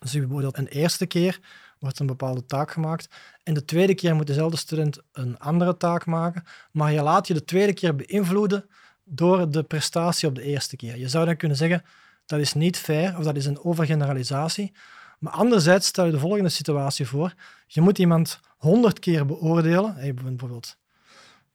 Dus 0.00 0.12
je 0.12 0.26
beoordeelt 0.26 0.58
een 0.58 0.66
eerste 0.66 1.06
keer, 1.06 1.40
wordt 1.78 1.98
een 1.98 2.06
bepaalde 2.06 2.46
taak 2.46 2.70
gemaakt. 2.70 3.08
En 3.42 3.54
de 3.54 3.64
tweede 3.64 3.94
keer 3.94 4.14
moet 4.14 4.26
dezelfde 4.26 4.56
student 4.56 4.98
een 5.12 5.38
andere 5.38 5.76
taak 5.76 6.06
maken. 6.06 6.44
Maar 6.72 6.92
je 6.92 7.02
laat 7.02 7.26
je 7.26 7.34
de 7.34 7.44
tweede 7.44 7.72
keer 7.72 7.96
beïnvloeden 7.96 8.68
door 9.04 9.50
de 9.50 9.62
prestatie 9.62 10.28
op 10.28 10.34
de 10.34 10.42
eerste 10.42 10.76
keer. 10.76 10.98
Je 10.98 11.08
zou 11.08 11.24
dan 11.24 11.36
kunnen 11.36 11.56
zeggen, 11.56 11.84
dat 12.26 12.40
is 12.40 12.54
niet 12.54 12.76
fair 12.76 13.18
of 13.18 13.24
dat 13.24 13.36
is 13.36 13.46
een 13.46 13.64
overgeneralisatie. 13.64 14.72
Maar 15.18 15.32
anderzijds 15.32 15.86
stel 15.86 16.04
je 16.04 16.10
de 16.10 16.18
volgende 16.18 16.48
situatie 16.48 17.06
voor. 17.06 17.34
Je 17.66 17.80
moet 17.80 17.98
iemand 17.98 18.40
honderd 18.56 18.98
keer 18.98 19.26
beoordelen. 19.26 20.14
Bijvoorbeeld 20.14 20.76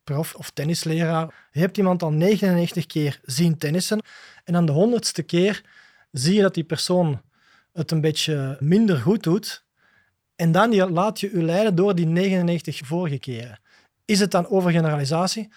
prof 0.03 0.35
of 0.35 0.49
tennisleraar. 0.49 1.47
Je 1.51 1.59
hebt 1.59 1.77
iemand 1.77 2.03
al 2.03 2.11
99 2.11 2.85
keer 2.85 3.19
zien 3.23 3.57
tennissen. 3.57 4.01
En 4.43 4.53
dan 4.53 4.65
de 4.65 4.71
honderdste 4.71 5.23
keer 5.23 5.63
zie 6.11 6.35
je 6.35 6.41
dat 6.41 6.53
die 6.53 6.63
persoon 6.63 7.21
het 7.73 7.91
een 7.91 8.01
beetje 8.01 8.57
minder 8.59 8.97
goed 8.97 9.23
doet. 9.23 9.65
En 10.35 10.51
dan 10.51 10.91
laat 10.91 11.19
je 11.19 11.29
je 11.33 11.43
leiden 11.43 11.75
door 11.75 11.95
die 11.95 12.05
99 12.05 12.79
vorige 12.83 13.19
keren. 13.19 13.59
Is 14.05 14.19
het 14.19 14.31
dan 14.31 14.47
overgeneralisatie? 14.47 15.49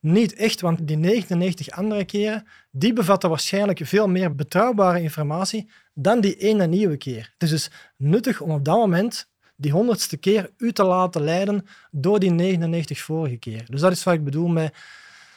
Niet 0.00 0.34
echt, 0.34 0.60
want 0.60 0.88
die 0.88 0.96
99 0.96 1.70
andere 1.70 2.04
keren, 2.04 2.46
die 2.70 2.92
bevatten 2.92 3.28
waarschijnlijk 3.28 3.80
veel 3.82 4.08
meer 4.08 4.34
betrouwbare 4.34 5.00
informatie 5.00 5.70
dan 5.94 6.20
die 6.20 6.36
ene 6.36 6.66
nieuwe 6.66 6.96
keer. 6.96 7.30
Het 7.32 7.42
is 7.42 7.50
dus 7.50 7.70
nuttig 7.96 8.40
om 8.40 8.50
op 8.50 8.64
dat 8.64 8.76
moment 8.76 9.28
die 9.56 9.72
honderdste 9.72 10.16
keer 10.16 10.50
u 10.56 10.72
te 10.72 10.84
laten 10.84 11.22
leiden 11.22 11.66
door 11.90 12.18
die 12.18 12.30
99 12.30 12.98
vorige 13.00 13.36
keer. 13.36 13.64
Dus 13.68 13.80
dat 13.80 13.92
is 13.92 14.04
wat 14.04 14.14
ik 14.14 14.24
bedoel 14.24 14.48
met... 14.48 14.74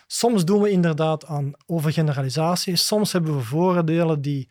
Soms 0.10 0.46
doen 0.46 0.62
we 0.62 0.70
inderdaad 0.70 1.26
aan 1.26 1.54
overgeneralisatie. 1.66 2.76
Soms 2.76 3.12
hebben 3.12 3.36
we 3.36 3.44
vooroordelen 3.44 4.22
die 4.22 4.50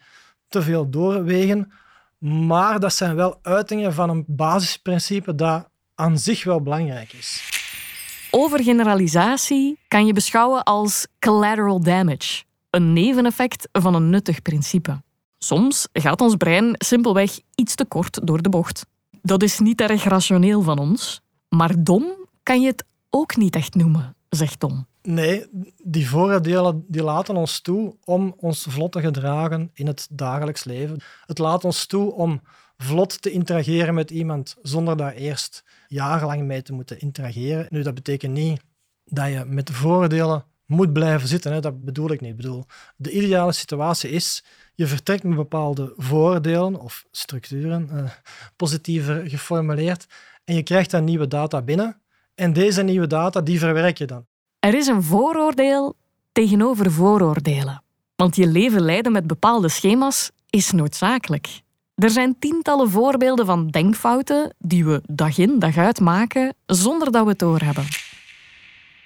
te 0.49 0.63
veel 0.63 0.91
doorwegen. 0.91 1.73
Maar 2.19 2.81
dat 2.81 2.95
zijn 2.95 3.15
wel 3.15 3.39
uitingen 3.43 3.93
van 3.93 4.11
een 4.11 4.25
basisprincipe 4.27 5.35
dat 5.35 5.69
aan 5.95 6.19
zich 6.19 6.45
wel 6.45 6.63
belangrijk 6.63 7.13
is. 7.13 7.51
Overgeneralisatie 8.31 9.79
kan 9.89 10.07
je 10.07 10.13
beschouwen 10.13 10.63
als 10.63 11.07
collateral 11.19 11.81
damage, 11.81 12.45
een 12.71 12.93
neveneffect 12.93 13.69
van 13.73 13.95
een 13.95 14.11
nuttig 14.11 14.43
principe. 14.43 15.03
Soms 15.39 15.89
gaat 15.93 16.21
ons 16.21 16.37
brein 16.37 16.75
simpelweg 16.79 17.39
iets 17.55 17.75
te 17.75 17.85
kort 17.85 18.27
door 18.27 18.43
de 18.43 18.49
bocht. 18.49 18.87
Dat 19.27 19.43
is 19.43 19.59
niet 19.59 19.81
erg 19.81 20.05
rationeel 20.05 20.63
van 20.63 20.79
ons, 20.79 21.21
maar 21.49 21.85
dom 21.85 22.05
kan 22.43 22.61
je 22.61 22.67
het 22.67 22.85
ook 23.11 23.37
niet 23.37 23.57
echt 23.57 23.75
noemen, 23.75 24.17
zegt 24.29 24.61
Tom. 24.61 24.87
Nee, 25.03 25.47
die 25.85 26.09
vooroordelen 26.09 26.85
die 26.89 27.03
laten 27.03 27.37
ons 27.37 27.61
toe 27.61 27.97
om 28.05 28.35
ons 28.37 28.67
vlot 28.69 28.93
te 28.93 29.01
gedragen 29.01 29.71
in 29.75 29.87
het 29.87 30.09
dagelijks 30.11 30.65
leven. 30.65 31.01
Het 31.27 31.39
laat 31.39 31.65
ons 31.65 31.87
toe 31.87 32.13
om 32.13 32.41
vlot 32.77 33.23
te 33.23 33.31
interageren 33.31 33.95
met 33.95 34.11
iemand 34.11 34.57
zonder 34.63 34.97
daar 34.97 35.15
eerst 35.15 35.65
jarenlang 35.89 36.43
mee 36.43 36.63
te 36.63 36.73
moeten 36.73 37.01
interageren. 37.01 37.67
Nu, 37.71 37.83
dat 37.83 37.95
betekent 37.95 38.33
niet 38.33 38.61
dat 39.05 39.29
je 39.29 39.45
met 39.45 39.67
de 39.67 39.73
vooroordelen 39.73 40.45
moet 40.67 40.93
blijven 40.93 41.29
zitten. 41.29 41.53
Hè. 41.53 41.61
Dat 41.61 41.85
bedoel 41.85 42.11
ik 42.11 42.21
niet. 42.21 42.31
Ik 42.31 42.37
bedoel, 42.37 42.65
de 42.97 43.11
ideale 43.11 43.53
situatie 43.53 44.11
is, 44.11 44.45
je 44.75 44.87
vertrekt 44.87 45.23
met 45.23 45.37
bepaalde 45.37 45.93
vooroordelen 45.97 46.81
of 46.81 47.05
structuren, 47.11 47.89
eh, 47.91 48.11
positiever 48.57 49.29
geformuleerd, 49.31 50.07
en 50.45 50.55
je 50.55 50.63
krijgt 50.63 50.91
dan 50.91 51.05
nieuwe 51.05 51.29
data 51.29 51.63
binnen. 51.63 52.01
En 52.35 52.53
deze 52.53 52.83
nieuwe 52.83 53.07
data, 53.07 53.41
die 53.41 53.59
verwerk 53.59 53.99
je 53.99 54.07
dan. 54.07 54.27
Er 54.59 54.75
is 54.75 54.87
een 54.87 55.03
vooroordeel 55.03 55.97
tegenover 56.33 56.93
vooroordelen. 56.93 57.83
Want 58.17 58.37
je 58.37 58.47
leven 58.47 58.81
leiden 58.81 59.13
met 59.13 59.27
bepaalde 59.27 59.69
schema's 59.69 60.31
is 60.51 60.71
noodzakelijk. 60.71 61.63
Er 61.95 62.11
zijn 62.11 62.39
tientallen 62.39 62.91
voorbeelden 62.91 63.47
van 63.47 63.69
denkfouten 63.69 64.55
die 64.59 64.85
we 64.85 65.03
dag 65.07 65.39
in 65.39 65.59
dag 65.59 65.77
uit 65.77 66.01
maken 66.01 66.55
zonder 66.67 67.13
dat 67.13 67.23
we 67.23 67.29
het 67.29 67.39
doorhebben. 67.39 67.85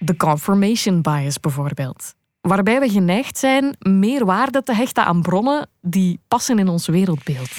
De 0.02 0.16
confirmation 0.16 1.02
bias 1.02 1.40
bijvoorbeeld, 1.40 2.14
waarbij 2.40 2.80
we 2.80 2.88
geneigd 2.88 3.38
zijn 3.38 3.76
meer 3.78 4.24
waarde 4.24 4.62
te 4.62 4.74
hechten 4.74 5.04
aan 5.04 5.22
bronnen 5.22 5.68
die 5.80 6.20
passen 6.28 6.58
in 6.58 6.68
ons 6.68 6.86
wereldbeeld. 6.86 7.50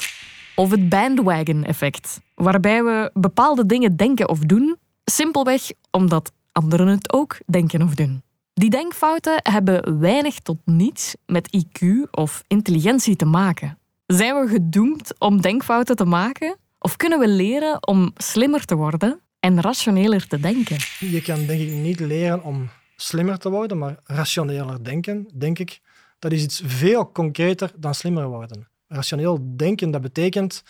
Of 0.56 0.72
het 0.72 0.90
bandwagon-effect, 0.90 2.22
waarbij 2.36 2.84
we 2.84 3.10
bepaalde 3.14 3.66
dingen 3.66 3.96
denken 3.96 4.30
of 4.30 4.40
doen, 4.40 4.78
simpelweg 5.06 5.62
omdat 5.92 6.32
anderen 6.52 6.88
het 6.88 7.14
ook 7.14 7.38
denken 7.46 7.82
of 7.82 7.96
doen. 7.96 8.22
Die 8.54 8.70
denkfouten 8.70 9.40
hebben 9.44 10.00
weinig 10.00 10.40
tot 10.40 10.58
niets 10.66 11.16
met 11.26 11.58
IQ 11.58 12.10
of 12.12 12.44
intelligentie 12.48 13.16
te 13.16 13.26
maken. 13.26 13.78
Zijn 14.06 14.40
we 14.40 14.48
gedoemd 14.48 15.20
om 15.20 15.42
denkfouten 15.42 15.96
te 15.96 16.06
maken? 16.06 16.58
Of 16.80 16.96
kunnen 16.96 17.20
we 17.20 17.28
leren 17.28 17.88
om 17.88 18.12
slimmer 18.16 18.66
te 18.66 18.76
worden 18.76 19.22
en 19.42 19.62
rationeler 19.62 20.28
te 20.28 20.40
denken? 20.40 20.78
Je 21.00 21.22
kan 21.22 21.46
denk 21.46 21.62
ik 21.62 21.72
niet 21.72 22.00
leren 22.00 22.44
om 22.44 22.70
slimmer 22.96 23.38
te 23.38 23.50
worden, 23.50 23.78
maar 23.78 24.00
rationeler 24.04 24.84
denken, 24.84 25.30
denk 25.34 25.60
ik, 25.60 25.82
dat 26.20 26.32
is 26.32 26.44
iets 26.44 26.62
veel 26.66 27.12
concreter 27.12 27.72
dan 27.78 27.96
slimmer 27.96 28.28
worden. 28.28 28.68
Rationeel 28.88 29.56
denken, 29.56 29.92
dat 29.92 30.02
betekent 30.02 30.64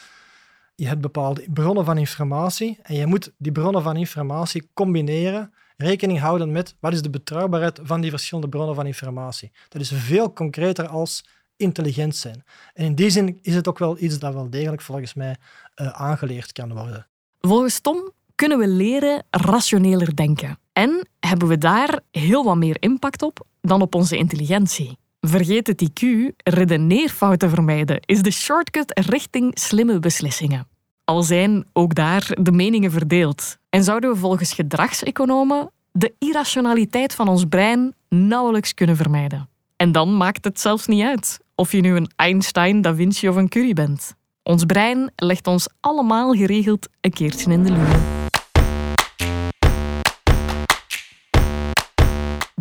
je 0.75 0.87
hebt 0.87 1.01
bepaalde 1.01 1.45
bronnen 1.53 1.85
van 1.85 1.97
informatie 1.97 2.79
en 2.81 2.95
je 2.95 3.05
moet 3.05 3.31
die 3.37 3.51
bronnen 3.51 3.81
van 3.81 3.97
informatie 3.97 4.69
combineren, 4.73 5.53
rekening 5.77 6.19
houden 6.19 6.51
met 6.51 6.75
wat 6.79 6.93
is 6.93 7.01
de 7.01 7.09
betrouwbaarheid 7.09 7.79
van 7.83 8.01
die 8.01 8.09
verschillende 8.09 8.49
bronnen 8.49 8.75
van 8.75 8.85
informatie. 8.85 9.51
Dat 9.69 9.81
is 9.81 9.91
veel 9.91 10.33
concreter 10.33 10.87
als 10.87 11.25
intelligent 11.55 12.15
zijn. 12.15 12.43
En 12.73 12.85
in 12.85 12.95
die 12.95 13.09
zin 13.09 13.39
is 13.41 13.55
het 13.55 13.67
ook 13.67 13.79
wel 13.79 13.99
iets 13.99 14.19
dat 14.19 14.33
wel 14.33 14.49
degelijk 14.49 14.81
volgens 14.81 15.13
mij 15.13 15.35
uh, 15.75 15.87
aangeleerd 15.87 16.51
kan 16.51 16.73
worden. 16.73 17.07
Volgens 17.39 17.79
Tom 17.79 18.11
kunnen 18.41 18.59
we 18.59 18.67
leren 18.67 19.23
rationeler 19.29 20.15
denken. 20.15 20.59
En 20.73 21.07
hebben 21.19 21.47
we 21.47 21.57
daar 21.57 21.99
heel 22.11 22.43
wat 22.43 22.55
meer 22.55 22.77
impact 22.79 23.21
op 23.21 23.45
dan 23.61 23.81
op 23.81 23.95
onze 23.95 24.17
intelligentie. 24.17 24.97
Vergeet 25.19 25.67
het 25.67 25.89
IQ, 25.89 26.05
redeneerfouten 26.43 27.49
vermijden 27.49 27.99
is 28.05 28.21
de 28.21 28.31
shortcut 28.31 29.01
richting 29.09 29.51
slimme 29.59 29.99
beslissingen. 29.99 30.67
Al 31.03 31.23
zijn 31.23 31.65
ook 31.73 31.95
daar 31.95 32.37
de 32.41 32.51
meningen 32.51 32.91
verdeeld. 32.91 33.57
En 33.69 33.83
zouden 33.83 34.09
we 34.09 34.15
volgens 34.15 34.53
gedragseconomen 34.53 35.71
de 35.91 36.13
irrationaliteit 36.19 37.15
van 37.15 37.27
ons 37.27 37.45
brein 37.45 37.93
nauwelijks 38.09 38.73
kunnen 38.73 38.95
vermijden. 38.95 39.49
En 39.75 39.91
dan 39.91 40.17
maakt 40.17 40.43
het 40.43 40.59
zelfs 40.59 40.87
niet 40.87 41.03
uit 41.03 41.39
of 41.55 41.71
je 41.71 41.81
nu 41.81 41.95
een 41.95 42.11
Einstein, 42.15 42.81
Da 42.81 42.95
Vinci 42.95 43.29
of 43.29 43.35
een 43.35 43.49
Curie 43.49 43.73
bent. 43.73 44.15
Ons 44.43 44.65
brein 44.65 45.11
legt 45.15 45.47
ons 45.47 45.67
allemaal 45.79 46.33
geregeld 46.33 46.87
een 47.01 47.13
keertje 47.13 47.51
in 47.51 47.63
de 47.63 47.71
luren. 47.71 48.20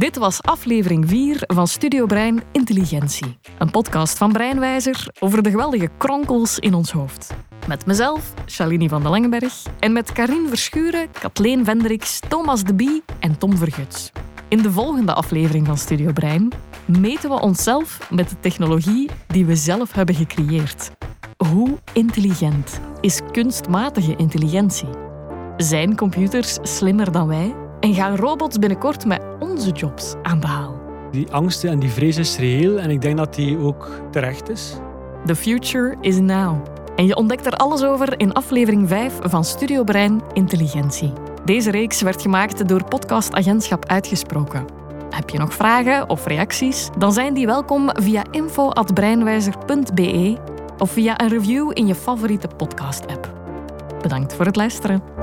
Dit 0.00 0.16
was 0.16 0.42
aflevering 0.42 1.08
4 1.08 1.42
van 1.46 1.66
Studio 1.68 2.06
Brein 2.06 2.42
Intelligentie. 2.52 3.38
Een 3.58 3.70
podcast 3.70 4.18
van 4.18 4.32
Breinwijzer 4.32 5.06
over 5.18 5.42
de 5.42 5.50
geweldige 5.50 5.90
kronkels 5.98 6.58
in 6.58 6.74
ons 6.74 6.90
hoofd. 6.90 7.34
Met 7.66 7.86
mezelf, 7.86 8.34
Shalini 8.46 8.88
van 8.88 9.02
den 9.02 9.10
Langenberg, 9.10 9.62
en 9.78 9.92
met 9.92 10.12
Karin 10.12 10.48
Verschuren, 10.48 11.10
Kathleen 11.20 11.64
Vendricks, 11.64 12.20
Thomas 12.28 12.64
de 12.64 12.74
Bie 12.74 13.02
en 13.18 13.38
Tom 13.38 13.56
Verguts. 13.56 14.12
In 14.48 14.62
de 14.62 14.70
volgende 14.70 15.14
aflevering 15.14 15.66
van 15.66 15.78
Studio 15.78 16.12
Brein 16.12 16.52
meten 16.84 17.30
we 17.30 17.40
onszelf 17.40 18.10
met 18.10 18.28
de 18.28 18.40
technologie 18.40 19.10
die 19.26 19.46
we 19.46 19.56
zelf 19.56 19.92
hebben 19.92 20.14
gecreëerd. 20.14 20.90
Hoe 21.36 21.78
intelligent 21.92 22.80
is 23.00 23.20
kunstmatige 23.32 24.16
intelligentie? 24.16 24.88
Zijn 25.56 25.96
computers 25.96 26.58
slimmer 26.62 27.12
dan 27.12 27.26
wij? 27.26 27.54
En 27.80 27.94
gaan 27.94 28.16
robots 28.16 28.58
binnenkort 28.58 29.06
met 29.06 29.22
onze 29.38 29.70
jobs 29.70 30.14
aan 30.22 30.40
de 30.40 30.46
haal? 30.46 30.80
Die 31.10 31.30
angst 31.30 31.64
en 31.64 31.78
die 31.78 31.90
vrees 31.90 32.16
is 32.16 32.36
reëel 32.36 32.78
en 32.78 32.90
ik 32.90 33.00
denk 33.00 33.16
dat 33.16 33.34
die 33.34 33.58
ook 33.58 33.90
terecht 34.10 34.48
is. 34.48 34.74
The 35.26 35.36
future 35.36 35.96
is 36.00 36.18
now. 36.18 36.66
En 36.96 37.06
je 37.06 37.16
ontdekt 37.16 37.46
er 37.46 37.52
alles 37.52 37.82
over 37.82 38.20
in 38.20 38.32
aflevering 38.32 38.88
5 38.88 39.18
van 39.22 39.44
Studio 39.44 39.84
Brein 39.84 40.22
Intelligentie. 40.32 41.12
Deze 41.44 41.70
reeks 41.70 42.00
werd 42.00 42.22
gemaakt 42.22 42.68
door 42.68 42.84
podcastagentschap 42.84 43.86
Uitgesproken. 43.86 44.64
Heb 45.10 45.30
je 45.30 45.38
nog 45.38 45.54
vragen 45.54 46.08
of 46.08 46.26
reacties? 46.26 46.88
Dan 46.98 47.12
zijn 47.12 47.34
die 47.34 47.46
welkom 47.46 47.90
via 47.92 48.24
info.breinwijzer.be 48.30 50.36
of 50.78 50.90
via 50.90 51.20
een 51.20 51.28
review 51.28 51.70
in 51.74 51.86
je 51.86 51.94
favoriete 51.94 52.48
podcast-app. 52.56 53.32
Bedankt 54.02 54.34
voor 54.34 54.44
het 54.44 54.56
luisteren. 54.56 55.19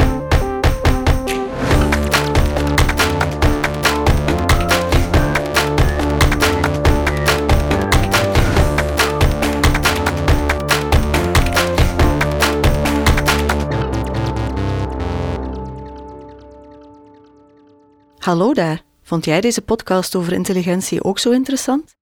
Hallo 18.27 18.53
daar. 18.53 18.83
Vond 19.01 19.25
jij 19.25 19.41
deze 19.41 19.61
podcast 19.61 20.15
over 20.15 20.33
intelligentie 20.33 21.03
ook 21.03 21.19
zo 21.19 21.31
interessant? 21.31 21.95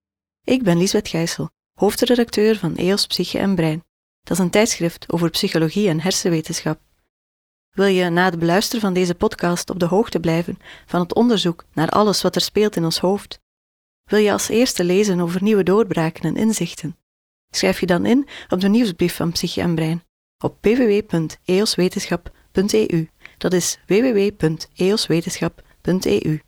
Ik 0.43 0.63
ben 0.63 0.77
Liesbeth 0.77 1.07
Gijssel, 1.07 1.49
hoofdredacteur 1.73 2.57
van 2.57 2.75
EOS 2.75 3.07
Psyche 3.07 3.37
en 3.37 3.55
Brein. 3.55 3.83
Dat 4.21 4.37
is 4.37 4.43
een 4.43 4.49
tijdschrift 4.49 5.11
over 5.11 5.29
psychologie 5.29 5.89
en 5.89 6.01
hersenwetenschap. 6.01 6.79
Wil 7.69 7.85
je 7.85 8.09
na 8.09 8.25
het 8.25 8.39
beluisteren 8.39 8.81
van 8.81 8.93
deze 8.93 9.15
podcast 9.15 9.69
op 9.69 9.79
de 9.79 9.85
hoogte 9.85 10.19
blijven 10.19 10.57
van 10.85 10.99
het 10.99 11.13
onderzoek 11.13 11.65
naar 11.73 11.89
alles 11.89 12.21
wat 12.21 12.35
er 12.35 12.41
speelt 12.41 12.75
in 12.75 12.83
ons 12.83 12.99
hoofd? 12.99 13.39
Wil 14.03 14.19
je 14.19 14.31
als 14.31 14.49
eerste 14.49 14.83
lezen 14.83 15.19
over 15.19 15.43
nieuwe 15.43 15.63
doorbraken 15.63 16.23
en 16.23 16.35
inzichten? 16.35 16.97
Schrijf 17.49 17.79
je 17.79 17.85
dan 17.85 18.05
in 18.05 18.27
op 18.49 18.59
de 18.59 18.69
nieuwsbrief 18.69 19.15
van 19.15 19.31
Psyche 19.31 19.61
en 19.61 19.75
Brein 19.75 20.03
op 20.43 20.57
www.eoswetenschap.eu. 20.61 23.09
Dat 23.37 23.53
is 23.53 23.79
www.eoswetenschap.eu 23.85 25.74
www.eu 25.85 26.39